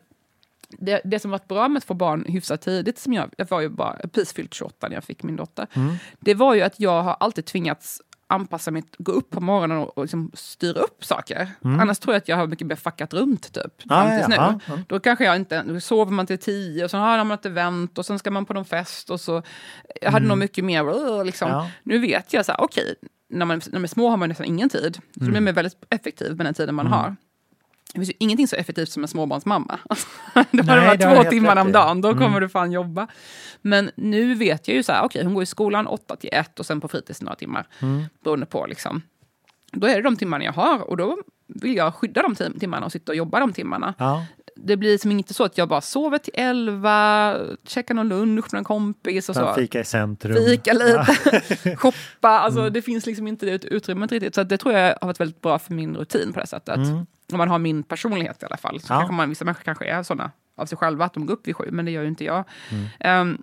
[0.78, 3.61] det, det som varit bra med att få barn hyfsat tidigt, som jag, jag var
[3.61, 5.95] ju bara precis fyllt 28 när jag fick min dotter, Mm.
[6.20, 9.99] det var ju att jag har alltid tvingats anpassa mitt, gå upp på morgonen och,
[9.99, 11.51] och liksom styra upp saker.
[11.64, 11.81] Mm.
[11.81, 13.72] Annars tror jag att jag har mycket mer fuckat runt typ.
[13.89, 14.35] Ah, fram tills nu.
[14.35, 14.78] ja, ja.
[14.89, 17.99] Då kanske jag inte, då sover man till tio och sen har man ett event
[17.99, 19.43] och sen ska man på någon fest och så.
[20.01, 20.28] Jag hade Mm.
[20.28, 20.85] nog mycket mer,
[21.18, 21.49] uh, liksom.
[21.51, 21.70] Ja.
[21.83, 22.95] Nu vet jag så här, okej,
[23.31, 24.95] när, man, när man är små har man nästan ingen tid.
[24.95, 25.26] Så Mm.
[25.26, 26.99] då blir man väldigt effektiv med den tiden man Mm.
[26.99, 27.16] har.
[27.93, 29.78] Det finns ju ingenting så effektivt som en småbarnsmamma.
[30.34, 32.22] då Nej, har det har du två timmar om dagen, då Mm.
[32.22, 33.07] kommer du fan jobba.
[33.62, 36.61] Men nu vet jag ju så här, okej hon går i skolan 8 till 1
[36.61, 37.66] och sen på fritids några timmar.
[37.82, 38.05] Mm.
[38.24, 39.03] Beroende på liksom.
[39.72, 42.86] Då är det de timmarna jag har och då vill jag skydda de tim- timmarna
[42.86, 43.95] och sitta och jobba de timmarna.
[43.99, 44.24] Ja.
[44.57, 47.36] Det blir liksom inte så att jag bara sover till 11,
[47.66, 49.55] käkar någon lunch med en kompis och så.
[49.55, 50.34] fika i centrum.
[50.36, 51.07] Fika lite,
[51.64, 51.76] Ja.
[51.76, 52.28] shoppa.
[52.28, 52.72] Alltså, Mm.
[52.72, 54.34] Det finns liksom inte det ut- utrymmet riktigt.
[54.34, 56.76] Så det tror jag har varit väldigt bra för min rutin på det sättet.
[56.76, 57.07] Mm.
[57.33, 58.81] Om man har min personlighet i alla fall.
[58.81, 58.99] Så Ja.
[58.99, 61.57] kanske man, vissa människor kanske är sådana av sig själva, att de går upp vid
[61.57, 62.45] sju, men det gör ju inte jag.
[62.70, 62.87] Mm.
[63.01, 63.43] Ehm,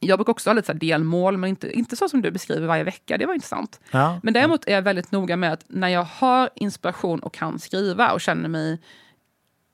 [0.00, 2.84] jag brukar också ha lite så delmål, men inte, inte så som du beskriver varje
[2.84, 3.18] vecka.
[3.18, 3.80] Det var intressant.
[3.90, 4.20] Ja.
[4.22, 8.12] Men däremot är jag väldigt noga med att när jag har inspiration och kan skriva
[8.12, 8.80] och känner mig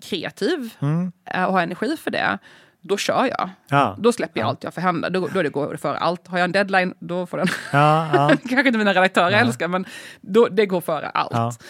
[0.03, 1.13] kreativ Mm.
[1.25, 2.39] eh, och har energi för det,
[2.81, 3.51] då kör jag.
[3.69, 3.97] Ja.
[3.99, 5.11] Då släpper jag allt jag får hända.
[5.11, 6.27] Då, då det går före allt.
[6.29, 7.47] Har jag en deadline, då får den...
[7.73, 8.29] Ja, ja.
[8.49, 9.39] kanske inte mina redaktörer Ja.
[9.39, 9.85] älskar, men
[10.21, 11.65] då, det går före allt.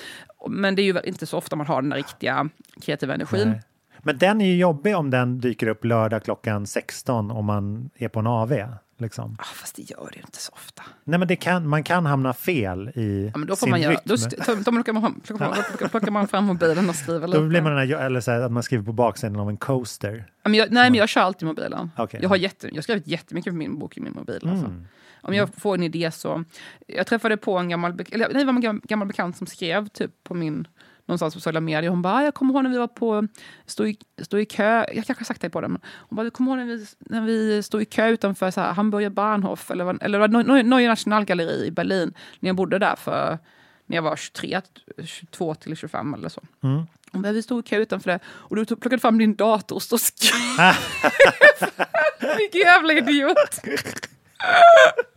[0.48, 2.48] Men det är ju inte så ofta man har den där riktiga
[2.82, 3.48] kreativa energin.
[3.48, 3.62] Nej.
[4.02, 8.08] Men den är ju jobbig om den dyker upp lördag klockan 16 om man är
[8.08, 8.52] på en AV.
[8.98, 9.36] Liksom.
[9.40, 10.82] Ah, fast det gör det ju inte så ofta.
[11.04, 13.80] Nej, men det kan, man kan hamna fel i Ja, men då får sin man
[13.80, 14.00] göra, rytm.
[14.04, 14.16] då,
[14.46, 17.38] då, då plockar, man plockar, man, plockar, man fram mobilen och skriver lite.
[17.40, 19.56] Då blir man den här, eller så här, att man skriver på baksidan av en
[19.56, 20.26] coaster.
[20.42, 21.90] Ja, men jag, nej, men jag kör alltid mobilen.
[21.96, 22.20] Okej.
[22.22, 24.48] Jag har jätte, jag har skrivit jättemycket på min bok i min mobil.
[24.48, 24.66] Alltså.
[24.66, 24.86] Mm.
[25.22, 26.44] Om jag får en idé så...
[26.86, 30.10] Jag träffade på en gammal, eller, nej, det var en gammal bekant som skrev typ
[30.24, 30.68] på min
[31.06, 31.90] någonstans på sociala medier.
[31.90, 33.28] Hon bara, "Ah, jag kommer ihåg när vi var på,
[33.66, 35.78] stod i, stod i kö, jag kanske har sagt det på den,
[36.08, 38.72] hon bara, jag kommer ihåg när vi, när vi stod i kö utanför så här,
[38.72, 40.28] Hamburger Bahnhof, eller, eller
[40.62, 43.38] Neue Nationalgalleri i Berlin, när jag bodde där för,
[43.86, 44.60] när jag var 23,
[45.04, 46.42] 22 till 25 eller så.
[46.62, 46.82] Mm.
[47.12, 49.82] Hon bara, vi stod i kö utanför det och du plockade fram din dator och
[49.82, 50.32] stod och skrev.
[52.38, 53.60] Vilken jävla idiot!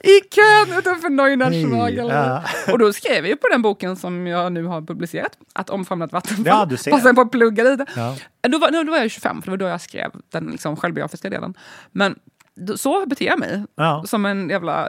[0.00, 2.42] I kön utanför Nationalgalerie.
[2.66, 2.72] Ja.
[2.72, 6.46] Och då skrev jag på den boken som jag nu har publicerat, att omfamnat vattenfall.
[6.46, 6.90] Ja, du ser.
[6.90, 7.86] Passade på att plugga lite.
[7.96, 8.16] Ja.
[8.40, 11.30] Då, var, då var jag 25, för det var då jag skrev den liksom självbiografiska
[11.30, 11.54] delen.
[11.92, 12.18] Men
[12.54, 13.64] då, så beter jag mig.
[13.74, 14.04] Ja.
[14.06, 14.88] Som en jävla...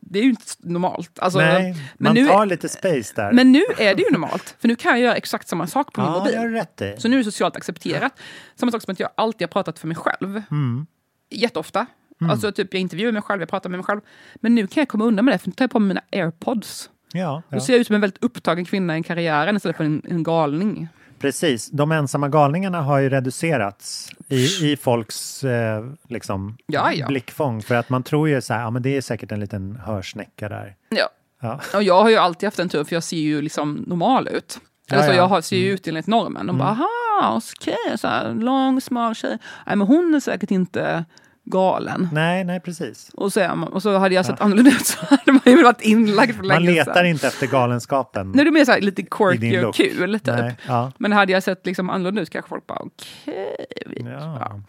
[0.00, 1.18] Det är ju inte normalt.
[1.18, 3.32] Alltså, Nej, men man nu, tar lite space där.
[3.32, 6.00] men nu är det ju normalt, för nu kan jag göra exakt samma sak på
[6.00, 6.64] min ja, mobil.
[6.98, 8.12] Så nu är det socialt accepterat.
[8.56, 10.42] Samma sak som att jag alltid har pratat för mig själv.
[10.50, 10.86] Mm.
[11.30, 11.86] Jätteofta.
[12.20, 12.30] Mm.
[12.30, 14.00] Alltså typ jag intervjuar mig själv, jag pratar med mig själv.
[14.34, 16.02] Men nu kan jag komma undan med det, för nu tar jag på mig mina
[16.12, 16.90] airpods.
[17.12, 17.60] Ja, Då ja.
[17.60, 20.88] ser jag ut som en väldigt upptagen kvinna i karriären istället för en, en galning.
[21.18, 21.70] Precis.
[21.70, 27.06] De ensamma galningarna har ju reducerats i, i folks eh, liksom, Ja, ja.
[27.06, 27.62] blickfång.
[27.62, 30.48] För att man tror ju så här, ja men det är säkert en liten hörsnäcka
[30.48, 30.74] där.
[30.88, 31.08] Ja.
[31.40, 31.60] Ja.
[31.74, 34.58] Och jag har ju alltid haft en tur, för jag ser ju liksom normal ut.
[34.90, 35.16] Alltså ja.
[35.16, 36.46] jag har, ser ju ut enligt normen.
[36.46, 39.38] De bara, aha, okej, så här, lång, smal tjej.
[39.66, 41.04] Nej, men hon är säkert inte
[41.46, 42.08] galen.
[42.12, 43.10] Nej, nej precis.
[43.14, 45.80] Och så, man, och så hade jag sett annorlunda ut så hade man ju varit
[45.80, 47.06] inlagd för Man länge letar sedan.
[47.06, 48.32] inte efter galenskapen.
[48.34, 50.20] Nej, är mer så här, lite quirky och kul.
[50.20, 50.26] Typ.
[50.26, 50.92] Nej, ja.
[50.98, 53.56] Men hade jag sett liksom annorlunda ut kanske folk bara okej.
[54.04, 54.60] Ja.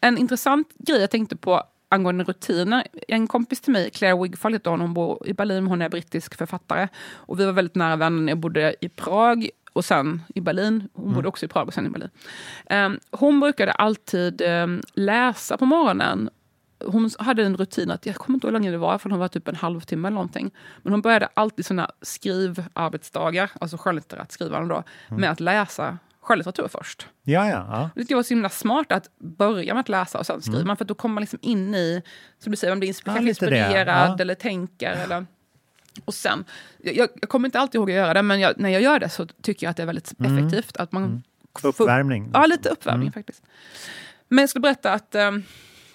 [0.00, 2.86] En intressant grej jag tänkte på angående rutiner.
[3.08, 6.38] En kompis till mig, Claire Wigfall heter hon, hon bor i Berlin, hon är brittisk
[6.38, 6.88] författare.
[7.12, 10.88] Och vi var väldigt nära vänner när jag bodde i Prag och sen i Berlin.
[10.92, 11.14] Hon Mm.
[11.14, 12.10] bodde också i Prag och sen i Berlin.
[12.66, 16.30] Ehm, hon brukade alltid ehm, läsa på morgonen.
[16.86, 19.18] Hon hade en rutin att, jag kommer inte ihåg hur länge det var, för hon
[19.18, 20.50] var typ en halvtimme eller någonting.
[20.82, 21.90] Men hon började alltid såna
[22.52, 25.20] skrivarbetsdagar, alltså skönlitterärt skrivande då, Mm.
[25.20, 27.06] med att läsa skönlitteratur först.
[27.22, 27.66] Ja, ja.
[27.70, 27.90] ja.
[27.94, 30.58] Det tycker jag var så himla smart att börja med att läsa och sen skriver
[30.58, 30.66] Mm.
[30.66, 30.76] man.
[30.76, 32.02] För då kommer man liksom in i,
[32.38, 34.16] som du säger, om det är insp- Ja, det, inspirerad ja.
[34.20, 34.90] eller tänker.
[34.90, 35.26] Eller,
[36.04, 36.44] och sen,
[36.78, 39.08] jag, jag kommer inte alltid ihåg att göra det, men jag, när jag gör det
[39.08, 40.38] så tycker jag att det är väldigt Mm.
[40.38, 40.76] effektivt.
[40.76, 41.22] Att man
[41.60, 42.30] får- Uppvärmning.
[42.34, 43.12] Ja, lite uppvärmning Mm.
[43.12, 43.42] faktiskt.
[44.28, 45.30] Men jag skulle berätta att eh,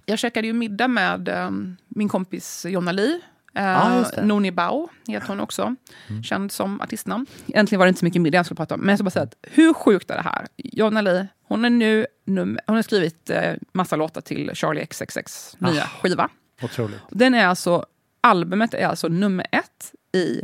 [0.06, 1.50] jag käkade ju middag med eh,
[1.88, 3.22] min kompis Jonna Li.
[3.56, 3.88] Eh.
[4.16, 4.28] Mm.
[4.28, 5.76] Noni Bao heter hon också.
[6.24, 7.26] Känd som artistnamn.
[7.48, 8.80] Egentligen var det inte så mycket middag jag skulle prata om.
[8.82, 10.48] Men jag ska bara säga att hur sjukt är det här?
[10.58, 15.56] Jonna Li, hon är nu num- hon har skrivit eh, massa låtar till Charlie XXX
[15.60, 15.88] nya Ah.
[16.02, 16.30] skiva.
[16.62, 17.00] Otroligt.
[17.10, 17.86] Den är alltså,
[18.28, 20.42] albumet är alltså nummer ett i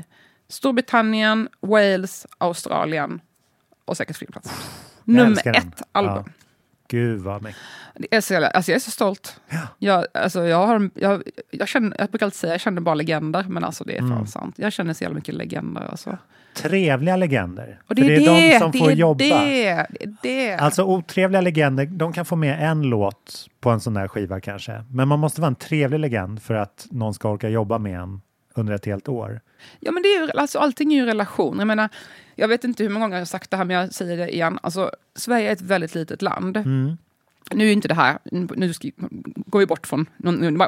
[0.48, 3.22] Storbritannien, Wales, Australien
[3.86, 4.54] och säkert fler platser.
[5.04, 6.24] Nummer ett album.
[6.26, 6.32] Ja.
[6.88, 7.64] Gud vad mäktigt.
[7.96, 9.42] Det är så, jävla- alltså jag är så stolt.
[9.80, 13.46] Jag, alltså jag, har, jag, jag, känner, jag brukar alltid säga jag känner bara legender,
[13.50, 14.28] men alltså det är fan Mm.
[14.28, 14.56] sant.
[14.58, 15.82] Jag känner så jävla mycket legender.
[15.92, 16.18] Alltså.
[16.56, 17.80] Trevliga legender.
[17.88, 19.18] Och det är det är de som det får jobba.
[19.26, 19.88] Det,
[20.22, 20.54] det.
[20.56, 24.84] Alltså otrevliga legender, de kan få med en låt på en sån där skiva kanske.
[24.92, 28.22] Men man måste vara en trevlig legend för att någon ska orka jobba med en
[28.54, 29.41] under ett helt år.
[29.80, 31.60] Ja, men det är ju, alltså, allting är ju relation.
[31.60, 31.89] Jag, menar,
[32.36, 34.34] jag vet inte hur många gånger jag har sagt det här, men jag säger det
[34.34, 34.60] igen.
[34.64, 36.58] Alltså, Sverige är ett väldigt litet land.
[36.58, 36.97] Mm.
[37.51, 38.89] Nu är inte det här, nu ska,
[39.36, 40.06] går vi bort från,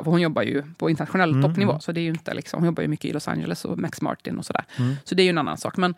[0.06, 2.82] hon jobbar ju på internationell Mm, toppnivå, så det är ju inte liksom, hon jobbar
[2.82, 4.66] ju mycket i Los Angeles och Max Martin och sådär.
[4.78, 4.96] Mm.
[5.04, 5.78] Så det är ju en annan sak.
[5.78, 5.96] Men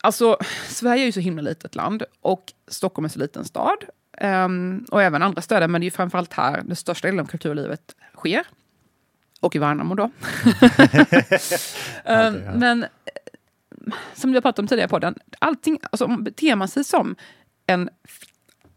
[0.00, 3.84] alltså, Sverige är ju så himla litet land och Stockholm är så liten stad.
[4.18, 7.26] Ehm, och även andra städer, men det är ju framförallt här den största delen av
[7.26, 8.44] kulturlivet sker.
[9.44, 10.10] Och i Värnamo då.
[12.04, 12.34] Ehm.
[12.54, 12.86] Men
[14.14, 17.16] som vi har pratat om tidigare på den, allting, alltså, om beter man sig som
[17.66, 17.88] en,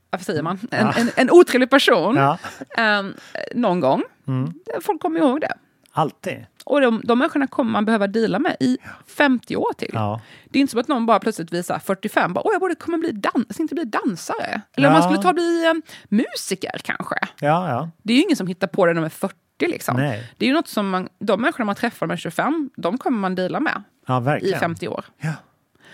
[0.09, 0.93] vad säger man, en, Ja.
[0.97, 2.37] en, en otrevlig person Ja.
[2.77, 3.13] ehm,
[3.55, 4.53] någon gång, Mm.
[4.81, 5.53] folk kommer ihåg det.
[5.91, 6.45] Alltid.
[6.65, 8.77] Och de, de människorna kommer man behöva deala med i
[9.17, 9.91] 50 år till.
[9.93, 10.21] Ja.
[10.45, 12.97] Det är inte som att någon bara plötsligt visar 45, bara, Åh, jag borde komma
[12.97, 14.61] bli dans, inte bli dansare.
[14.77, 14.99] Eller om Ja.
[14.99, 15.73] man skulle ta bli eh,
[16.09, 17.15] musiker kanske.
[17.39, 17.89] Ja, ja.
[18.03, 19.35] Det är ju ingen som hittar på det när de är 40.
[19.59, 19.97] Liksom.
[20.37, 23.35] Det är ju något som man, de människorna man träffar med 25, de kommer man
[23.35, 24.59] deala med Ja, i verkligen.
[24.59, 25.05] 50 år.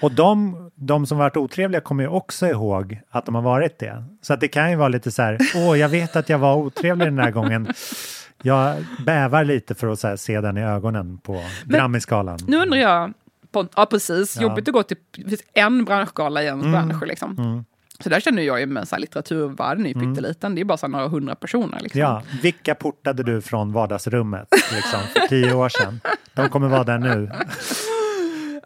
[0.01, 4.03] Och de, de som varit otrevliga kommer ju också ihåg att de har varit det.
[4.22, 6.55] Så att det kan ju vara lite så här, åh, jag vet att jag var
[6.55, 7.68] otrevlig den här gången.
[8.41, 12.39] Jag bävar lite för att här, se den i ögonen på Grammisgalan.
[12.47, 13.14] Nu undrar jag,
[13.51, 14.41] på, ja precis, Ja.
[14.41, 14.97] jobbigt att gå till
[15.53, 16.72] en branschgala i ens Mm.
[16.88, 17.03] bransch.
[17.05, 17.36] Liksom.
[17.38, 17.66] Mm.
[18.04, 20.78] Så där känner jag ju med så här, litteraturvärlden är ju pytteliten, det är bara
[20.78, 21.80] så några hundra personer.
[21.80, 22.01] Liksom.
[22.01, 25.99] Ja, vilka portade du från vardagsrummet liksom, för tio år sedan?
[26.34, 27.32] De kommer vara där nu.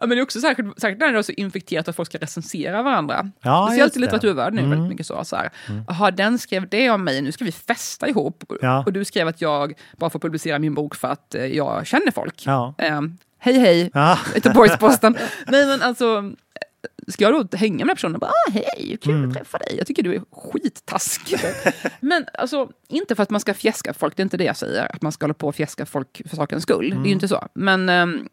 [0.00, 2.18] Ja, men det är också särskilt, särskilt när det är så infekterat att folk ska
[2.18, 3.30] recensera varandra.
[3.42, 4.78] Ja, Speciellt i litteraturvärlden är det Mm.
[4.78, 5.24] väldigt mycket så.
[5.24, 5.50] så här,
[5.88, 8.44] Jaha, den skrev det om mig, nu ska vi festa ihop.
[8.60, 8.82] Ja.
[8.86, 12.10] Och du skrev att jag bara får publicera min bok för att eh, jag känner
[12.10, 12.42] folk.
[12.46, 12.74] Ja.
[12.78, 14.18] Ehm, hej hej, Ja.
[14.34, 15.16] Göteborgs-Posten.
[15.46, 16.32] Nej men alltså,
[17.08, 19.28] ska jag då hänga med den här personen och bara ah, hej, kul Mm.
[19.30, 21.38] att träffa dig, jag tycker du är skittaskig.
[22.00, 24.94] men alltså, inte för att man ska fjäska folk, det är inte det jag säger,
[24.94, 26.84] att man ska hålla på och fjäska folk för sakens skull.
[26.84, 27.06] Det är Mm.
[27.06, 27.48] ju inte så.
[27.54, 28.28] Men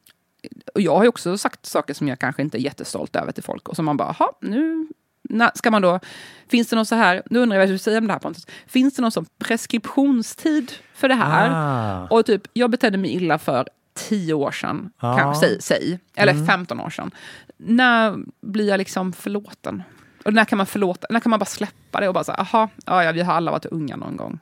[0.73, 3.43] och jag har ju också sagt saker som jag kanske inte är jättestolt över till
[3.43, 4.87] folk och som man bara, "Jaha, nu
[5.29, 5.99] när ska man då,
[6.47, 8.47] finns det någon så här, nu undrar jag vad du säger om det här Pontus,
[8.67, 11.49] finns det någon sån preskriptionstid för det här?
[11.53, 12.07] Ah.
[12.09, 15.17] Och typ, jag betedde mig illa för tio år sedan, Ja.
[15.17, 16.45] kanske, säg, säg, eller Mm.
[16.47, 17.11] 15 år sedan.
[17.57, 19.83] När blir jag liksom förlåten?
[20.25, 21.07] Och när kan man förlåta?
[21.09, 23.51] När kan man bara släppa det och bara säga, aha, ja, ja, vi har alla
[23.51, 24.39] varit unga någon gång.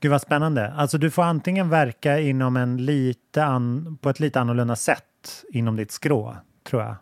[0.00, 0.72] Gud vad spännande.
[0.72, 5.76] Alltså du får antingen verka inom en lite an, på ett lite annorlunda sätt inom
[5.76, 6.94] ditt skrå, tror jag.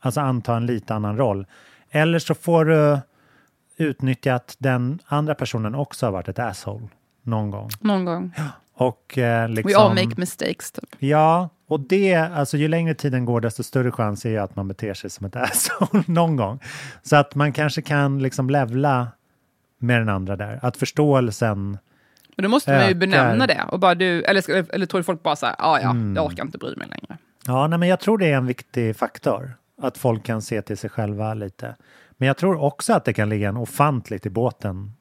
[0.00, 1.46] Alltså anta en lite annan roll.
[1.90, 2.98] Eller så får du
[3.76, 6.88] utnyttja att den andra personen också har varit ett asshole
[7.22, 7.70] någon gång.
[7.80, 8.34] Någon gång.
[8.78, 9.70] Och eh, liksom...
[9.72, 10.72] We all make mistakes.
[10.72, 10.84] Typ.
[10.98, 14.68] Ja, och det, alltså ju längre tiden går desto större chans är ju att man
[14.68, 16.60] beter sig som ett asshole någon gång.
[17.02, 19.08] Så att man kanske kan liksom levla
[19.78, 20.58] med den andra där.
[20.62, 21.78] Att förståelsen
[22.36, 23.64] Men då måste man ju benämna det.
[23.68, 26.16] Och bara du, eller, eller tror du folk bara så här, ah, ja, Mm.
[26.16, 27.18] jag orkar inte bry mig längre.
[27.46, 29.52] Ja, nej, men jag tror det är en viktig faktor.
[29.82, 31.76] Att folk kan se till sig själva lite.
[32.16, 34.92] Men jag tror också att det kan ligga en ofantligt i båten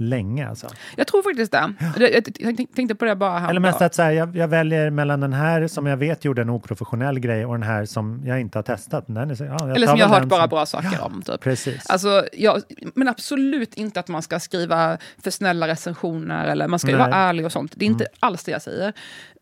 [0.00, 0.48] länge.
[0.48, 0.68] Alltså.
[0.96, 1.72] Jag tror faktiskt det.
[1.98, 3.50] Jag jag tänk- tänkte på det bara här.
[3.50, 6.42] Eller mest att så här, jag, jag väljer mellan den här som jag vet gjorde
[6.42, 9.04] en oprofessionell grej och den här som jag inte har testat.
[9.06, 11.22] Den är så, ja, jag Eller som jag har hört bara som- bra saker om.
[11.22, 11.40] Typ.
[11.40, 11.90] Precis.
[11.90, 12.62] Alltså, jag,
[12.94, 17.06] men absolut inte att man ska skriva för snälla recensioner eller man ska ju Nej.
[17.06, 17.10] Mm.
[17.18, 17.72] vara ärlig och sånt.
[17.76, 18.92] Det är inte alls det jag säger.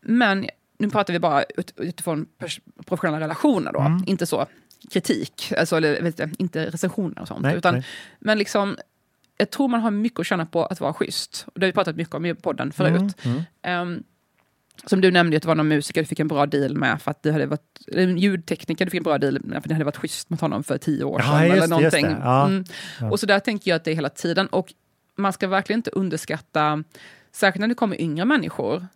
[0.01, 0.45] Men
[0.79, 2.25] nu pratar vi bara ut, utifrån
[2.85, 4.03] professionella relationer då, Mm.
[4.07, 4.45] inte så
[4.91, 7.41] kritik, alltså, eller inte recensioner och sånt.
[7.41, 7.85] Nej, utan, nej.
[8.19, 8.77] Men liksom,
[9.39, 11.45] jag tror man har mycket att känna på att vara schysst.
[11.53, 13.15] Och det har vi pratat mycket om i podden förut.
[13.25, 14.03] Mm, Ehm,
[14.85, 17.11] som du nämnde, att det var någon musiker du fick en bra deal med för
[17.11, 19.85] att det hade varit, en ljudtekniker du fick en bra deal med för det hade
[19.85, 21.47] varit schysst mot honom för tio år Ja, sedan.
[21.47, 22.05] just eller någonting.
[22.05, 22.47] Ja.
[22.47, 22.63] Mm.
[22.99, 23.11] Ja.
[23.11, 24.47] Och så där tänker jag att det är hela tiden.
[24.47, 24.73] Och
[25.17, 26.83] man ska verkligen inte underskatta,
[27.31, 28.87] särskilt när det kommer yngre människor,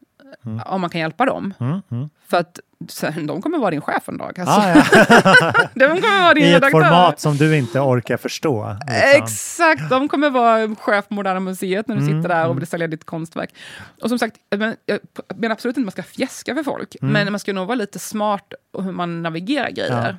[0.65, 1.53] om man kan hjälpa dem.
[1.59, 2.09] Mm, mm.
[2.27, 2.59] För att
[2.89, 4.39] sen, de kommer vara din chef en dag.
[4.39, 4.53] Alltså.
[4.59, 5.53] Ah, ja.
[5.73, 6.69] de kommer vara din I ett redaktör.
[6.81, 8.75] format som du inte orkar förstå.
[8.87, 9.23] liksom.
[9.23, 12.57] Exakt, de kommer vara chef på Moderna Museet när du Mm, sitter där och mm.
[12.59, 13.55] vill sälja ditt konstverk.
[14.01, 14.99] Och som sagt, jag men- jag
[15.35, 17.13] menar absolut inte att man ska fjäska för folk, Mm.
[17.13, 20.17] men man ska nog vara lite smart och hur man navigerar grejer.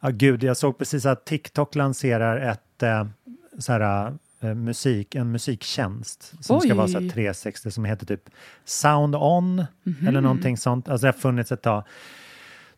[0.00, 3.06] Ja, gud, jag såg precis att TikTok lanserar ett eh,
[3.58, 6.74] så här, musik, en musiktjänst som ska Oj.
[6.76, 8.22] vara så här 360 som heter typ
[8.64, 10.08] Sound On Mhm.
[10.08, 10.88] eller någonting sånt.
[10.88, 11.84] Alltså det har funnits ett tag.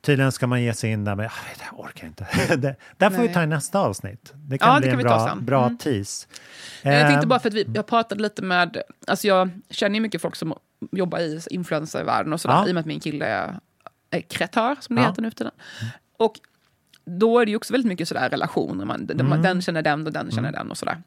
[0.01, 1.33] Tydligen ska man ge sig in där, men jag,
[1.71, 2.27] jag orkar inte.
[2.57, 3.35] det, där får vi Nej.
[3.35, 4.33] ta i nästa avsnitt.
[4.37, 5.79] Det kan Ja, det bli kan en vi bra, bra Mm.
[5.79, 6.27] tease.
[6.83, 10.01] Jag tänkte Eh, bara för att vi, jag pratade lite med, alltså jag känner ju
[10.01, 10.55] mycket folk som
[10.93, 12.67] jobbar i influencervärlden och sådär, Ja.
[12.69, 13.59] i och med att min kille är,
[14.11, 15.09] är kreatör, som det Ja.
[15.09, 15.53] heter nu för tiden.
[16.19, 16.35] Och
[17.05, 19.43] då är det ju också väldigt mycket sådär relationer, man, Mm.
[19.43, 21.03] den känner den och den känner den och sådär.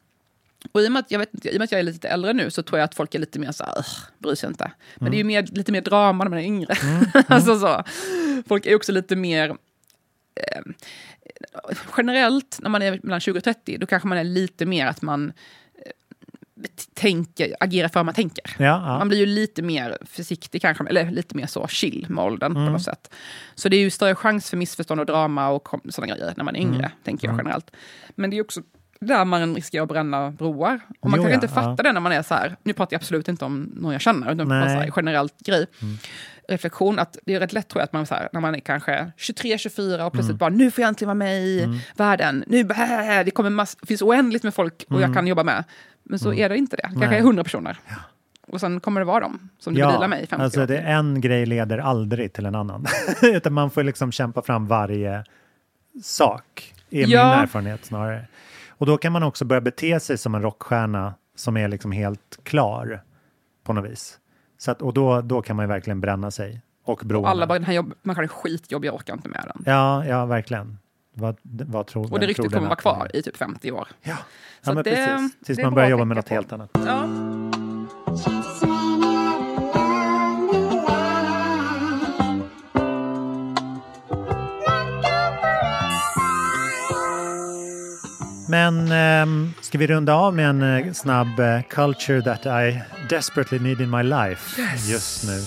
[0.72, 2.50] Och i och, med att, jag vet, inte, i att jag är lite äldre nu
[2.50, 4.72] så tror jag att folk är lite mer så här, "Ugh, bryr sig inte.
[4.96, 6.74] Men det är ju mer, lite mer drama när man är yngre.
[7.28, 7.84] alltså så.
[8.48, 9.48] Folk är också lite mer...
[10.34, 10.62] Eh,
[11.96, 15.02] generellt, när man är mellan 20 och 30, då kanske man är lite mer att
[15.02, 15.32] man
[15.74, 15.90] eh,
[16.94, 18.44] tänker, agerar för vad man tänker.
[18.58, 18.98] Ja, ja.
[18.98, 22.66] Man blir ju lite mer försiktig kanske, eller lite mer så chill med åldern Mm.
[22.66, 23.14] på något sätt.
[23.54, 26.56] Så det är ju större chans för missförstånd och drama och sådana grejer när man
[26.56, 26.90] är yngre, Mm.
[27.04, 27.46] tänker jag Mm.
[27.46, 27.70] generellt.
[28.14, 28.62] Men det är också
[29.00, 30.80] där man riskerar att bränna broar.
[31.00, 31.82] Och man Jo, kanske ja, inte fattar ja.
[31.82, 34.32] det när man är så här, nu pratar jag absolut inte om någon jag känner,
[34.32, 35.66] utan bara så här, generellt grej.
[35.82, 35.96] Mm.
[36.48, 38.58] Reflektion, att det är rätt lätt tror jag att man så här, när man är
[38.60, 40.38] kanske 23-24 och plötsligt Mm.
[40.38, 41.78] bara, nu får jag äntligen vara med i Mm.
[41.96, 45.14] världen, nu bä, det kommer mass, det finns oändligt med folk och jag Mm.
[45.14, 45.64] kan jobba med.
[46.02, 46.40] Men så Mm.
[46.44, 47.18] är det inte det, kanske Nej.
[47.18, 47.78] är 100 personer.
[48.46, 50.66] Och sen kommer det vara dem som du vill dela med i 50 alltså år.
[50.66, 52.86] det, en grej leder aldrig till en annan.
[53.22, 55.24] Utan man får liksom kämpa fram varje
[56.02, 57.30] sak, är Ja.
[57.30, 58.24] min erfarenhet snarare.
[58.78, 62.38] Och då kan man också börja bete sig som en rockstjärna som är liksom helt
[62.42, 63.02] klar
[63.64, 64.18] på något vis.
[64.58, 66.60] Så att, och då, då kan man verkligen bränna sig.
[66.84, 69.62] Och Och alla bara, den här jobb, människan är skitjobbig, jag orkar inte med den.
[69.66, 70.78] Ja, ja, verkligen.
[71.14, 73.88] Vad, vad tror, Och det ryktet kommer vara kvar i typ 50 år.
[74.02, 74.16] Ja,
[74.62, 75.38] ja men det- precis.
[75.44, 76.34] Tills man börjar jobba med något på.
[76.34, 76.70] helt annat.
[76.86, 77.08] Ja.
[88.54, 92.80] Men ehm, ska vi runda av med en eh, snabb eh, culture that I
[93.10, 94.88] desperately need in my life Yes.
[94.90, 95.40] just nu.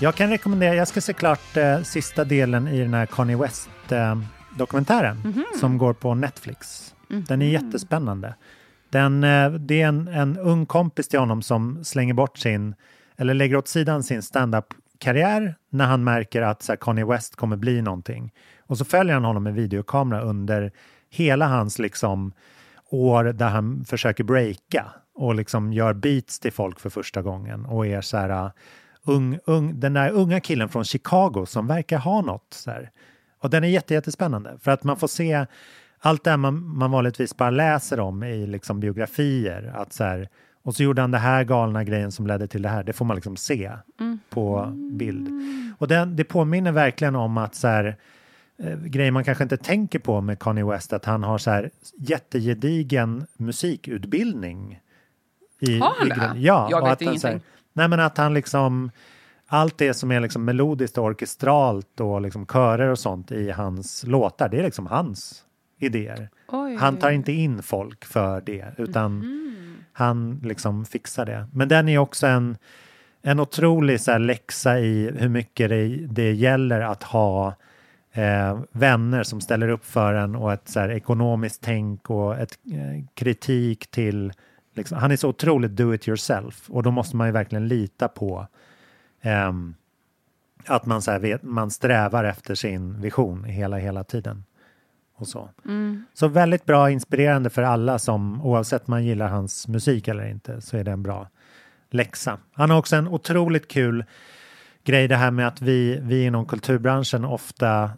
[0.00, 5.16] Jag kan rekommendera, jag ska se klart eh, sista delen i den här Kanye West-dokumentären
[5.24, 5.44] Mhm.
[5.60, 6.88] som går på Netflix.
[7.08, 8.34] Den är jättespännande.
[8.90, 9.20] Den,
[9.66, 12.74] det är en, en ung kompis till honom som slänger bort sin,
[13.16, 17.56] eller lägger åt sidan sin stand-up-karriär när han märker att så här, Kanye West kommer
[17.56, 18.32] bli någonting.
[18.66, 20.72] Och så följer han honom med videokamera under
[21.12, 22.32] hela hans liksom,
[22.90, 27.86] år där han försöker breaka och liksom gör beats till folk för första gången och
[27.86, 28.50] är så här uh,
[29.04, 32.46] ung, ung, den där unga killen från Chicago som verkar ha något.
[32.50, 32.90] Så här.
[33.38, 35.46] Och den är jätte, jättespännande för att man får se
[36.00, 39.72] allt det man, man vanligtvis bara läser om i liksom biografier.
[39.74, 40.28] Att så här,
[40.62, 42.84] och så gjorde han det här galna grejen som ledde till det här.
[42.84, 44.18] Det får man liksom se Mm.
[44.30, 45.28] på bild.
[45.78, 47.96] Och den, det påminner verkligen om att så här,
[48.84, 53.26] grejer man kanske inte tänker på med Kanye West, att han har så här jättegedigen
[53.36, 54.80] musikutbildning.
[55.60, 56.40] I, Har han det?
[56.40, 56.68] Ja.
[56.70, 57.40] Jag vet att här- ingenting.
[57.72, 58.90] Nej men att han liksom
[59.46, 64.04] allt det som är liksom melodiskt och orkestralt och liksom körer och sånt i hans
[64.06, 65.44] låtar, det är liksom hans
[65.78, 66.28] idéer.
[66.48, 66.76] Oj.
[66.76, 69.76] Han tar inte in folk för det, utan Mhm.
[69.92, 71.46] han liksom fixar det.
[71.52, 72.56] Men den är också en,
[73.22, 77.54] en otrolig så läxa i hur mycket det, det gäller att ha
[78.12, 82.58] eh, vänner som ställer upp för en och ett så här, ekonomiskt tänk och ett
[82.72, 84.32] eh, kritik till
[84.74, 88.08] Liksom, han är så otroligt do it yourself och då måste man ju verkligen lita
[88.08, 88.46] på
[89.22, 89.74] ehm,
[90.66, 94.44] att man, så här vet, man strävar efter sin vision hela, hela tiden.
[95.16, 95.48] Och så.
[95.64, 96.04] Mm.
[96.14, 100.76] så väldigt bra inspirerande för alla som oavsett man gillar hans musik eller inte så
[100.76, 101.28] är det en bra
[101.90, 102.38] läxa.
[102.52, 104.04] Han har också en otroligt kul
[104.84, 107.90] grej det här med att vi, vi inom kulturbranschen ofta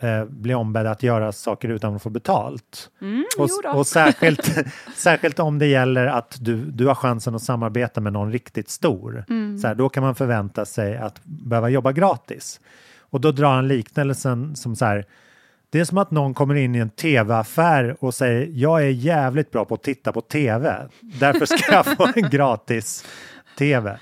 [0.00, 2.90] eh, blir ombedda att göra saker utan att få betalt.
[3.00, 4.54] Mm, Och, och särskilt,
[4.96, 9.24] särskilt om det gäller att du, du har chansen att samarbeta med någon riktigt stor.
[9.28, 9.58] Mm.
[9.58, 12.60] Så här, då kan man förvänta sig att behöva jobba gratis.
[12.98, 15.06] Och då drar han liknelsen som så här,
[15.70, 19.50] det är som att någon kommer in i en tv-affär och säger jag är jävligt
[19.50, 23.04] bra på att titta på tv, därför ska jag få en gratis
[23.58, 23.98] tv.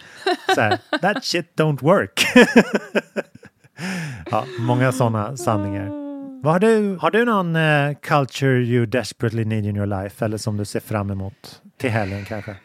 [0.55, 2.27] Så här, that shit don't work.
[4.31, 6.03] ja, många sådana sanningar.
[6.43, 10.39] Vad har, du, har du någon eh, culture you desperately need in your life eller
[10.39, 12.57] som du ser fram emot till helgen kanske?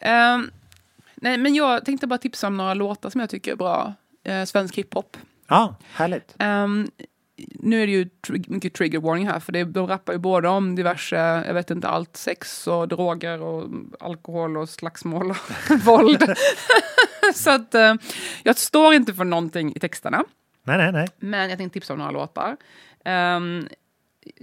[0.00, 0.50] Ehm,
[1.14, 3.94] nej, men jag tänkte bara tipsa om några låtar som jag tycker är bra.
[4.28, 5.16] Uh, svensk hiphop.
[5.48, 6.34] Ja, härligt.
[6.38, 6.90] Ehm,
[7.48, 10.48] nu är det ju tr- mycket trigger warning här, för det, de rappar ju både
[10.48, 11.16] om diverse,
[11.46, 13.70] jag vet inte allt, sex och droger och
[14.00, 15.36] alkohol och slagsmål och
[15.84, 16.34] våld.
[17.34, 17.94] Så att eh,
[18.42, 20.24] jag står inte för någonting i texterna.
[20.62, 21.08] Nej, nej, nej.
[21.18, 22.56] Men jag tänkte tipsa om några låtar.
[23.04, 23.68] Ehm,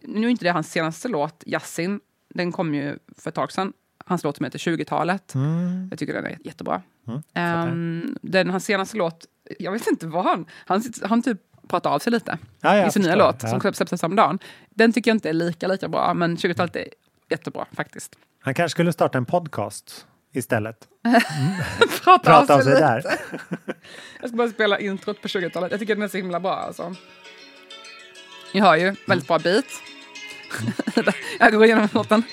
[0.04, 2.00] nu är inte det hans senaste låt, Yasin.
[2.30, 3.74] Den kom ju för ett tag sedan.
[4.06, 5.36] Hans låt som heter 20-talet.
[5.36, 5.88] Mm.
[5.90, 6.82] Jag tycker den är jättebra.
[7.08, 9.26] Mm, Ehm, den, hans senaste låt,
[9.60, 10.46] jag vet inte vad han...
[10.66, 13.50] Han, han typ pratar av sig lite Ja, jag i sin nya låt Ja.
[13.50, 14.44] som släpptes samma dag.
[14.70, 16.88] Den tycker jag inte är lika, lika bra, men 20-talet är
[17.30, 18.16] jättebra faktiskt.
[18.42, 20.88] Han kanske skulle starta en podcast istället.
[22.04, 22.98] Prata, Prata av sig sig där.
[22.98, 23.18] lite.
[24.20, 25.72] jag ska bara spela introt på 20-talet.
[25.72, 26.96] Jag tycker den är så himla bra alltså.
[28.54, 29.66] Ni hör ju, väldigt bra beat.
[31.40, 32.24] jag går igenom låten.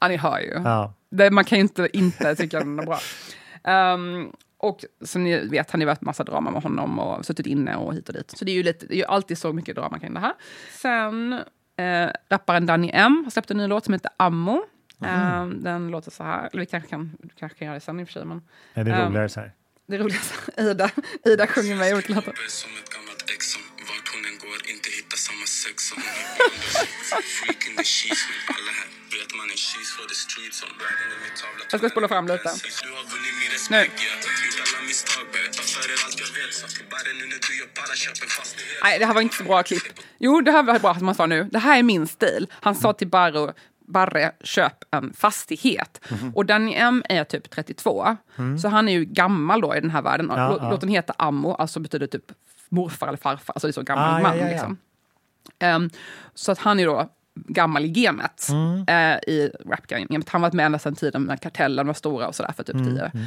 [0.00, 0.50] Ja, ni hör ju.
[0.64, 0.94] Ja.
[1.12, 3.00] Det, man kan ju inte inte tycka den är bra.
[3.64, 7.76] Ehm, och som ni vet har ni varit massa drama med honom och suttit inne
[7.76, 8.30] och hit och dit.
[8.38, 10.32] Så det är ju, lite, det är ju alltid så mycket drama kring det här.
[10.70, 11.32] Sen
[11.76, 14.64] eh, rapparen Danny M har släppt en ny låt som heter Ammo.
[15.04, 18.04] Ehm, den låter så här, eller vi kanske kan, kanske kan göra det sen i
[18.04, 18.24] och för sig.
[18.24, 18.42] Men,
[18.74, 19.52] Är det ehm, roligare så här?
[19.86, 20.32] det är roligt.
[20.56, 20.90] Ida,
[21.24, 22.34] Ida sjunger med i olika låtar.
[31.70, 32.48] Jag ska spola fram lite.
[33.70, 33.76] Nu.
[38.82, 39.82] Nej, det här var inte så bra klipp.
[40.18, 41.44] Jo, det här var bra som han sa nu.
[41.52, 42.46] Det här är min stil.
[42.52, 43.52] Han sa till Barro,
[43.88, 46.00] Barre, köp en fastighet.
[46.10, 46.32] Mhm.
[46.36, 48.16] Och Danny M är typ 32.
[48.38, 48.58] Mm.
[48.58, 50.26] Så han är ju gammal då i den här världen.
[50.30, 50.70] Ja, Lå- ja.
[50.70, 52.24] Låten heter Ammo, alltså betyder typ
[52.68, 53.52] morfar eller farfar.
[53.54, 54.38] Alltså det är så gammal Ah, ja, man.
[54.38, 54.50] ja, ja.
[54.50, 54.76] Liksom.
[55.58, 55.90] Ehm,
[56.34, 58.84] så att han är då gammal i gamet Mm.
[58.88, 60.28] eh, i rapgamet.
[60.28, 62.94] Han varit med ända sedan tiden när kartellen var stora och sådär för typ Mm,
[62.94, 63.26] 10 mm.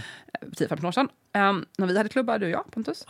[0.52, 1.10] 10-15 år sedan.
[1.38, 3.06] Um, när vi hade klubbar, du och jag, Pontus.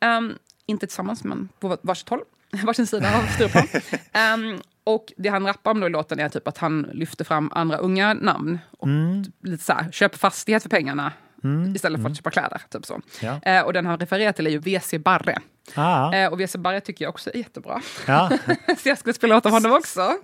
[0.00, 0.34] Ehm,
[0.66, 2.20] inte tillsammans, men på var- varsitt håll.
[2.64, 3.66] Varsin sida av Stureplan.
[4.54, 7.50] um, och det han rappar om då i låten är typ att han lyfter fram
[7.54, 8.58] andra unga namn.
[8.78, 9.24] Och Mm.
[9.42, 11.12] lite så här, köp fastighet för pengarna
[11.44, 11.74] Mm.
[11.74, 12.62] istället för att köpa kläder.
[12.70, 13.00] Typ så.
[13.22, 13.40] Ja.
[13.42, 15.38] Eh, och den han refererar till är ju WC Barre.
[15.74, 17.80] Ah, Eh, och WC Barre tycker jag också är jättebra.
[18.06, 18.30] ja.
[18.78, 20.16] så jag skulle spela av honom också.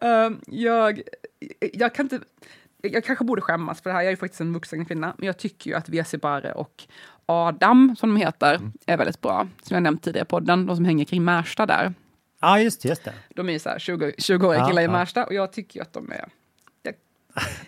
[0.00, 1.00] Ehm, jag,
[1.72, 2.20] jag kan inte...
[2.82, 5.14] Jag kanske borde skämmas för det här, jag är ju faktiskt en vuxen kvinna.
[5.18, 6.84] Men jag tycker ju att WC Barre och
[7.26, 9.48] Adam, som de heter, är väldigt bra.
[9.62, 11.94] Som jag nämnt tidigare i podden, de som hänger kring Märsta där.
[12.40, 13.14] Ja, just, just det.
[13.34, 14.88] De är ju så här 20, 20-åriga Ja, killar i.
[14.88, 16.28] Märsta och jag tycker ju att de är...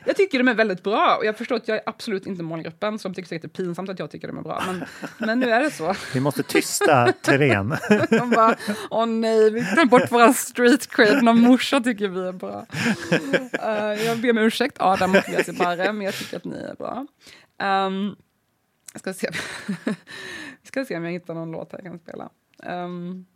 [0.05, 2.99] Jag, tycker de är väldigt bra och jag förstår att jag är absolut inte målgruppen
[2.99, 4.63] så de tycker säkert det är pinsamt att jag tycker de är bra.
[4.67, 4.85] Men,
[5.19, 5.95] men nu är det så.
[6.15, 7.77] Vi måste tysta Terén.
[8.11, 8.57] De bara,
[8.91, 12.67] åh nej, vi tar bort våra street cred, någon morsa tycker vi är bra.
[13.63, 17.07] Eh, jag ber om ursäkt Adam och Jesse men jag tycker att ni är bra.
[17.59, 18.17] Ehm,
[18.93, 19.31] Jag ska se.
[19.85, 19.97] jag
[20.65, 22.31] ska se om jag hittar någon låt här jag kan spela.
[22.63, 23.27] Um,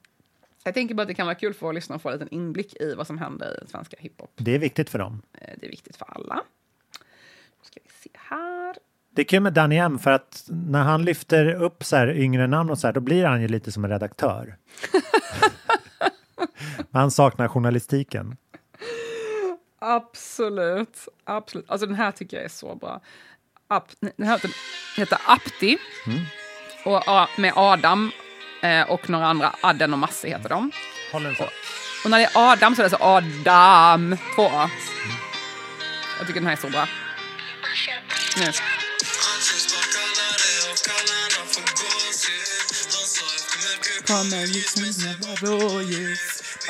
[0.65, 2.29] jag tänker bara att det kan vara kul för att lyssna och få en liten
[2.35, 4.31] inblick i vad som händer i den svenska hiphop.
[4.37, 5.23] Det är viktigt för dem.
[5.41, 6.35] Eh, Det är viktigt för alla.
[6.35, 8.77] Nu ska vi se här.
[9.11, 12.47] Det är kul med Danny M för att när han lyfter upp så här yngre
[12.47, 14.57] namn och så här, då blir han ju lite som en redaktör.
[16.93, 18.37] Han saknar journalistiken.
[19.79, 21.09] Absolut.
[21.25, 21.71] Absolut.
[21.71, 23.01] Alltså den här tycker jag är så bra.
[23.69, 24.41] Ap, den här
[24.97, 25.79] heter, Apti.
[26.07, 26.19] Mm.
[26.85, 28.11] Och, med Adam
[28.89, 29.57] och några andra.
[29.61, 30.73] Adden och Masse heter de.
[31.37, 31.51] Så.
[32.05, 34.19] Och när det är Adam så är det så Adam.
[34.35, 34.71] Två A.
[36.19, 36.89] Jag tycker den här är så bra.
[38.37, 38.53] Nu.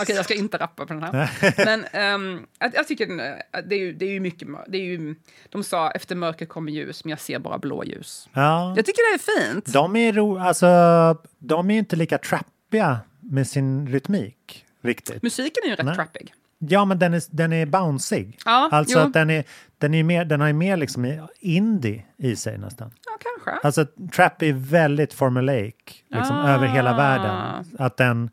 [0.01, 1.31] Okej, jag ska inte rappa på den här.
[1.65, 4.79] Men ehm, jag, jag tycker den, är- det är, ju, det är ju mycket det
[4.79, 5.15] är ju,
[5.49, 8.29] De sa efter mörker kommer ljus, men jag ser bara blåljus.
[8.33, 8.75] Ja.
[8.77, 9.73] Jag tycker det är fint.
[9.73, 10.67] De är, ro, alltså,
[11.39, 15.23] de är ju inte lika trappiga med sin rytmik riktigt.
[15.23, 15.95] Musiken är ju rätt Nej.
[15.95, 16.35] trappig.
[16.59, 18.39] Ja, men den är, den är bounceig.
[18.45, 19.05] Ja, alltså jo.
[19.07, 19.45] att den, är,
[19.79, 22.91] den, är mer, den har ju mer liksom indie i sig nästan.
[23.07, 23.13] Ja,
[23.45, 23.67] kanske.
[23.67, 25.75] Alltså trap är väldigt formulaic
[26.09, 26.49] liksom, Ah.
[26.55, 27.65] över hela världen.
[27.79, 28.31] Att den,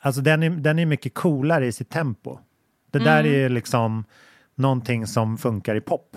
[0.00, 2.38] alltså den, är, den är mycket coolare i sitt tempo.
[2.90, 3.32] Det där Mm.
[3.34, 4.04] är ju liksom
[4.54, 6.16] någonting som funkar i pop.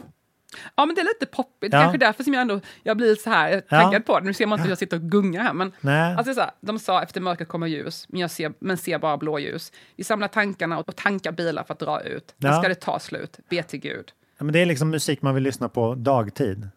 [0.76, 1.74] Ja, men det är lite poppigt.
[1.74, 1.82] Ja.
[1.82, 3.82] Kanske därför som jag ändå jag blir så här Ja.
[3.82, 4.26] taggad på det.
[4.26, 5.54] Nu ser man inte hur jag sitter och gungar här.
[5.54, 6.16] Men Nej.
[6.16, 9.18] alltså, så här, de sa efter mörkret kommer ljus, men jag ser, men ser bara
[9.18, 9.72] blåljus.
[9.96, 12.36] Vi samlar tankarna och tankar bilar för att dra ut.
[12.38, 12.60] Ja.
[12.60, 14.12] ska det ta slut, be till Gud.
[14.38, 16.70] Ja, men det är liksom musik man vill lyssna på dagtid.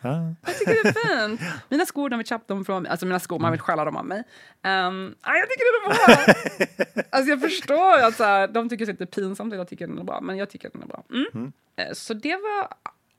[0.00, 0.34] Ja.
[0.46, 1.40] Jag tycker det är fint.
[1.68, 2.90] Mina skor, de vill köpa dem från mig.
[2.90, 4.18] Alltså mina skor, man vill stjäla dem av mig.
[4.18, 7.04] Um, ah, jag tycker det är bra.
[7.10, 9.86] alltså jag förstår att så här, de tycker att det är pinsamt att jag tycker
[9.86, 11.04] den är bra, men jag tycker den är bra.
[11.12, 11.52] Mm.
[11.76, 12.68] Eh, Så det var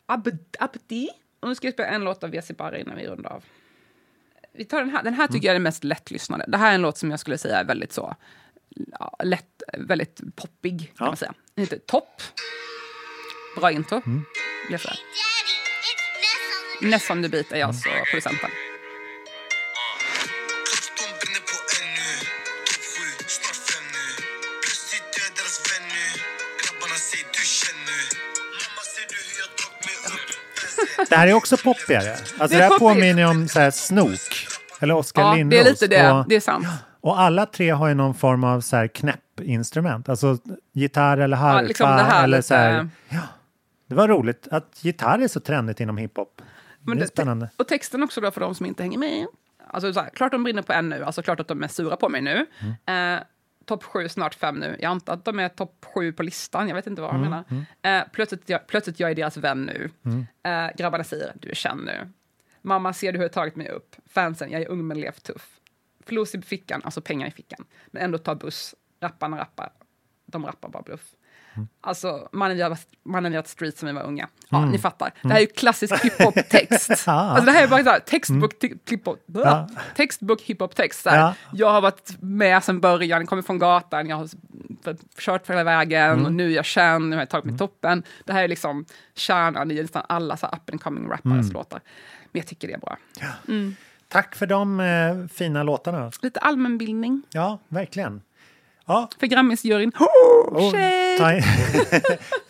[0.06, 1.10] Ab- Abdi.
[1.40, 3.44] Och nu ska jag spela en låt av Vesi Barre innan vi rundar av.
[4.54, 5.04] Vi tar den här.
[5.04, 6.46] Den här tycker jag är den mest lättlyssnade.
[6.48, 8.16] Det här är en låt som jag skulle säga är väldigt så
[9.24, 11.06] lätt, väldigt poppig kan Ja.
[11.06, 11.34] man säga.
[11.56, 12.22] Den heter Topp.
[13.60, 14.02] Bra intro.
[14.06, 14.24] Mm.
[16.82, 18.50] On the beat är alltså producenten.
[31.10, 32.12] Det här är också poppigare.
[32.12, 34.48] Alltså Det det, är här påminner om så här Snook.
[34.80, 35.64] Eller Oskar Ja, Lindros.
[35.64, 36.12] det är lite det.
[36.12, 36.68] Och, Det är sant.
[37.02, 40.10] och alla tre har ju någon form av så här knäppinstrument.
[40.10, 40.38] Alltså
[40.74, 41.62] gitarr eller harpa.
[41.62, 42.90] Ja, liksom eller lite- så här.
[43.10, 43.20] Ja,
[43.88, 46.42] det var roligt att gitarr är så trendigt inom hiphop.
[46.82, 47.50] Men det är spännande.
[47.58, 49.28] Och texten också då för de som inte hänger med.
[49.68, 51.96] Alltså så här, klart de brinner på en nu, alltså klart att de är sura
[51.98, 52.46] på mig nu.
[52.86, 53.18] Mm.
[53.18, 53.24] Eh,
[53.66, 54.78] topp sju, snart fem nu.
[54.80, 57.30] Jag antar att de är topp sju på listan, jag vet inte vad de Mm,
[57.82, 58.00] menar.
[58.02, 59.90] Eh, plötsligt, jag, plötsligt jag är deras vän nu.
[60.06, 60.26] Mm.
[60.44, 62.10] Eh, grabbarna säger, du är känd nu.
[62.62, 63.96] Mamma, ser du hur jag tagit mig upp?
[64.06, 65.60] Fansen, jag är ung men levt tuff.
[66.06, 67.66] Flos i fickan, alltså pengar i fickan.
[67.88, 68.76] Men ändå tar buss.
[69.00, 69.70] Rapparna rappar.
[70.26, 71.06] De rappar bara bluff.
[71.82, 74.28] Alltså, mannen har, mannen har varit street som vi var unga.
[74.50, 74.70] Ja, Mm.
[74.70, 75.12] ni fattar.
[75.22, 77.04] Det här är ju klassisk hiphop-text.
[77.08, 77.12] Ja.
[77.14, 78.80] alltså, det här är bara så här, textbook, mm.
[78.90, 79.70] hiphop, Ja.
[79.96, 81.02] textbook hiphop-text.
[81.04, 81.18] så här.
[81.20, 81.34] Ja.
[81.54, 84.30] Jag har varit med sedan början, kommer från gatan, jag har
[85.20, 86.26] kört hela vägen Mm.
[86.26, 88.04] och nu är jag känd, nu har jag tagit mig toppen.
[88.26, 88.86] Det här är liksom
[89.16, 91.54] kärnan i nästan alla så up and coming rappares Mm.
[91.54, 91.82] låtar.
[92.32, 92.98] Men jag tycker det är bra.
[93.48, 93.76] Mm.
[94.08, 96.12] Tack för de eh, fina låtarna.
[96.22, 98.22] Lite allmänbildning Ja, verkligen.
[98.90, 99.92] Ja, för Grammisjuryn.
[100.52, 101.18] och Shade!
[101.18, 101.44] ta, in,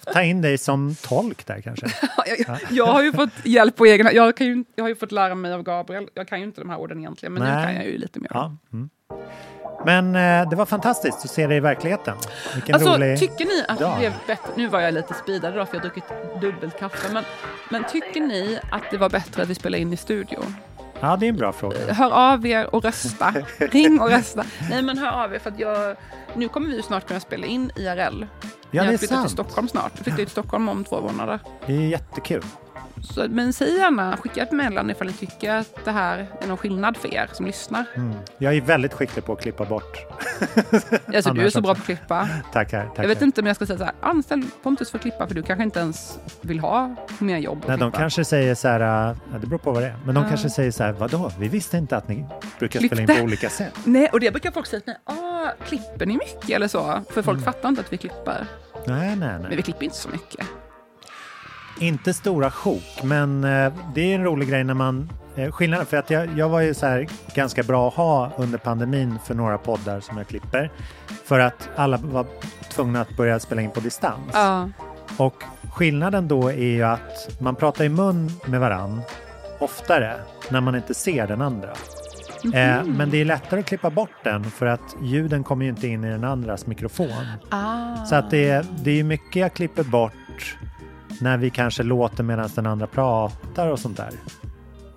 [0.13, 1.85] ta in dig som tolk där kanske.
[2.47, 5.11] jag, jag har ju fått hjälp på egen jag, kan ju, jag har ju fått
[5.11, 6.07] lära mig av Gabriel.
[6.13, 7.65] Jag kan ju inte de här orden egentligen, men nu Nej.
[7.65, 8.31] kan jag ju lite mer.
[8.33, 8.55] Ja.
[8.73, 8.89] Mm.
[9.85, 12.17] Men eh, det var fantastiskt att se dig i verkligheten.
[12.53, 13.93] Vilken Alltså, rolig tycker ni att dag.
[13.93, 14.51] det blev bättre?
[14.55, 17.13] Nu var jag lite speedad idag för jag har druckit dubbelt kaffe.
[17.13, 17.23] Men,
[17.69, 20.55] men tycker ni att det var bättre att vi spelade in i studion?
[21.01, 21.93] Ja, det är en bra fråga.
[21.93, 23.33] Hör av er och rösta.
[23.57, 24.43] Ring och rösta.
[24.69, 25.95] Nej, men hör av er för att jag...
[26.35, 27.85] Nu kommer vi ju snart kunna spela in IRL.
[27.91, 28.27] Ja,
[28.71, 29.31] jag det är flyttar till sant.
[29.31, 29.91] Stockholm snart.
[29.95, 31.39] Jag flyttar till Stockholm om två månader.
[31.65, 32.43] Det är jättekul.
[33.03, 36.57] Så, men säg gärna, skicka ett meddelande ifall ni tycker att det här är någon
[36.57, 37.85] skillnad för er som lyssnar.
[37.95, 38.13] Mm.
[38.37, 39.97] Jag är väldigt skicklig på att klippa bort.
[41.15, 42.29] Alltså, du är så bra på att klippa.
[42.53, 42.85] Tackar.
[42.87, 43.03] tackar.
[43.03, 45.35] Jag vet inte om jag ska säga så här, anställ Pontus för att klippa för
[45.35, 47.63] du kanske inte ens vill ha mer jobb.
[47.67, 50.15] Nej, de kanske säger så här, äh, ja, det beror på vad det är, men
[50.15, 50.29] de Ja.
[50.29, 52.25] kanske säger så här, vadå, vi visste inte att ni
[52.59, 52.95] brukar Klippte.
[52.97, 53.73] spela in på olika sätt.
[53.83, 57.01] Nej, och det brukar folk säga till mig, ah, klipper ni mycket eller så?
[57.09, 57.53] För folk Mm.
[57.53, 58.45] fattar inte att vi klipper.
[58.87, 59.55] Nej, nej, Men nej.
[59.55, 60.45] vi klipper inte så mycket.
[61.79, 65.09] Inte stora sjok, men eh, det är en rolig grej när man...
[65.35, 68.57] Eh, skillnaden, för att jag, jag var ju så här ganska bra att ha under
[68.57, 70.71] pandemin för några poddar som jag klipper.
[71.25, 72.25] För att alla var
[72.71, 74.29] tvungna att börja spela in på distans.
[74.33, 74.69] Ja.
[75.17, 79.01] Och skillnaden då är ju att man pratar i mun med varann
[79.59, 80.15] oftare
[80.49, 81.69] när man inte ser den andra.
[82.43, 82.53] Mhm.
[82.53, 85.87] Eh, men det är lättare att klippa bort den för att ljuden kommer ju inte
[85.87, 87.25] in i den andras mikrofon.
[87.49, 88.05] Ah.
[88.05, 90.13] Så att det, är- det är mycket jag klipper bort
[91.21, 94.11] när vi kanske låter medan den andra pratar och sånt där.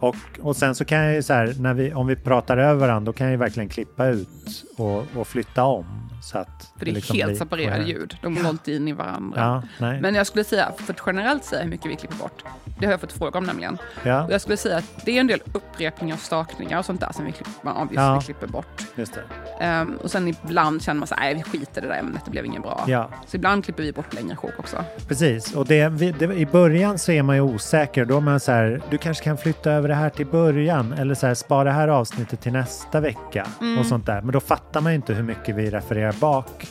[0.01, 2.81] Och, och sen så kan jag ju så här, när vi, om vi pratar över
[2.81, 6.02] varandra, då kan jag ju verkligen klippa ut och, och flytta om.
[6.23, 8.17] Så att För det är liksom helt blir separerade ljud.
[8.23, 9.63] De går inte in i varandra.
[9.79, 9.93] Ja.
[10.01, 12.45] Men jag skulle säga, för att generellt säga hur mycket vi klipper bort,
[12.79, 13.79] det har jag fått fråga om nämligen.
[14.03, 14.25] Ja.
[14.25, 17.13] Och jag skulle säga att det är en del upprepningar och stakningar och sånt där
[17.13, 18.21] som vi klipper, man Ja.
[18.25, 18.83] klipper bort.
[18.95, 19.19] Just.
[19.61, 22.31] Ehm, och sen ibland känner man så nej vi skiter i det där ämnet, det
[22.31, 22.85] blev inget bra.
[22.87, 23.11] Ja.
[23.27, 24.85] Så ibland klipper vi bort längre sjok också.
[25.09, 28.05] Precis, och det, vi- det, i början så är man ju osäker.
[28.05, 31.15] Då är man så här, du kanske kan flytta över det här till början eller
[31.15, 33.79] så här, spara det här avsnittet till nästa vecka Mm.
[33.79, 34.21] och sånt där.
[34.23, 36.67] Men då fattar man ju inte hur mycket vi refererar bak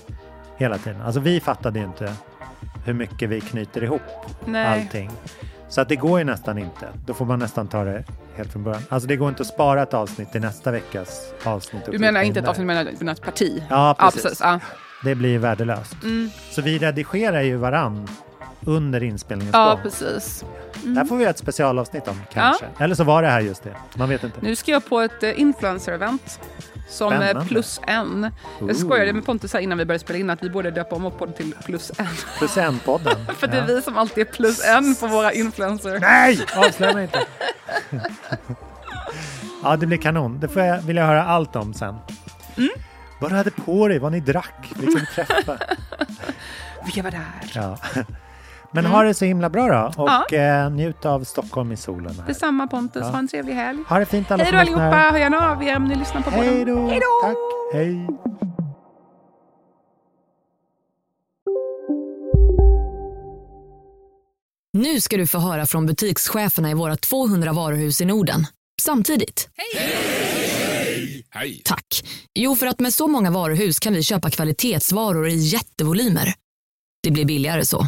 [0.58, 1.02] hela tiden.
[1.02, 2.14] Alltså vi fattade ju inte
[2.86, 4.02] hur mycket vi knyter ihop
[4.46, 4.66] Nej.
[4.82, 5.12] allting.
[5.70, 6.88] Så att det går ju nästan inte.
[7.06, 8.04] Då får man nästan ta det
[8.36, 8.82] helt från början.
[8.90, 11.82] Alltså det går inte att spara ett avsnitt till nästa veckas avsnitt.
[11.92, 12.50] Du menar inte ett där.
[12.50, 12.68] avsnitt,
[13.00, 13.64] du menar- ett parti?
[13.70, 14.40] Ja, precis.
[14.44, 14.60] Ja,
[15.04, 15.96] Det blir värdelöst.
[16.04, 16.30] Mm.
[16.52, 18.08] Så vi redigerar ju varann
[18.66, 19.80] under inspelningens Ja, gång.
[19.84, 20.46] precis.
[20.84, 22.66] Det här får vi ett specialavsnitt om kanske.
[22.80, 23.76] Eller så var det här just det.
[23.96, 24.38] Man vet inte.
[24.42, 26.40] Nu ska jag på ett eh, influencer-event
[26.92, 27.42] som Spännande.
[27.42, 28.24] eh, plus en.
[28.24, 28.68] Ooh.
[28.68, 31.12] Jag skojade med Pontus innan vi började spela in att vi borde döpa om vår
[31.12, 32.08] podd till plus en.
[32.38, 33.26] Plus en-podden.
[33.38, 36.02] För det är vi som alltid är plus en på våra influencers.
[36.02, 36.46] Nej!
[36.56, 37.20] Avslöja mig inte.
[39.64, 40.40] ja, det blir kanon.
[40.40, 41.96] Det får jag, vill jag höra allt om sen.
[42.58, 42.70] Mm.
[43.20, 45.58] Vad du hade på dig, vad ni drack, vilken träffa.
[46.84, 47.52] Vilka var där?
[47.54, 47.78] Ja.
[48.74, 50.24] Men ha det så himla bra då och Mm.
[50.32, 50.66] Ja.
[50.66, 52.20] eh, njut av Stockholm i solen.
[52.20, 52.28] Här.
[52.28, 53.10] Detsamma Pontus, Ja.
[53.10, 53.84] ha en trevlig helg.
[53.90, 56.30] Ha det fint alla Hej då allihopa, hör gärna av er om ni lyssnar på
[56.30, 56.76] Hej podden.
[56.76, 56.88] då!
[56.88, 57.28] Hej då!
[57.28, 57.38] Tack,
[57.74, 58.08] hej!
[64.74, 68.48] Nu ska du få höra från butikscheferna i våra 200 varuhus i Norden.
[68.82, 69.50] Samtidigt.
[71.32, 71.62] Hej!
[71.66, 71.86] Tack.
[72.34, 76.34] Jo, för att med så många varuhus kan vi köpa kvalitetsvaror i jättevolymer.
[77.04, 77.88] Det blir billigare så.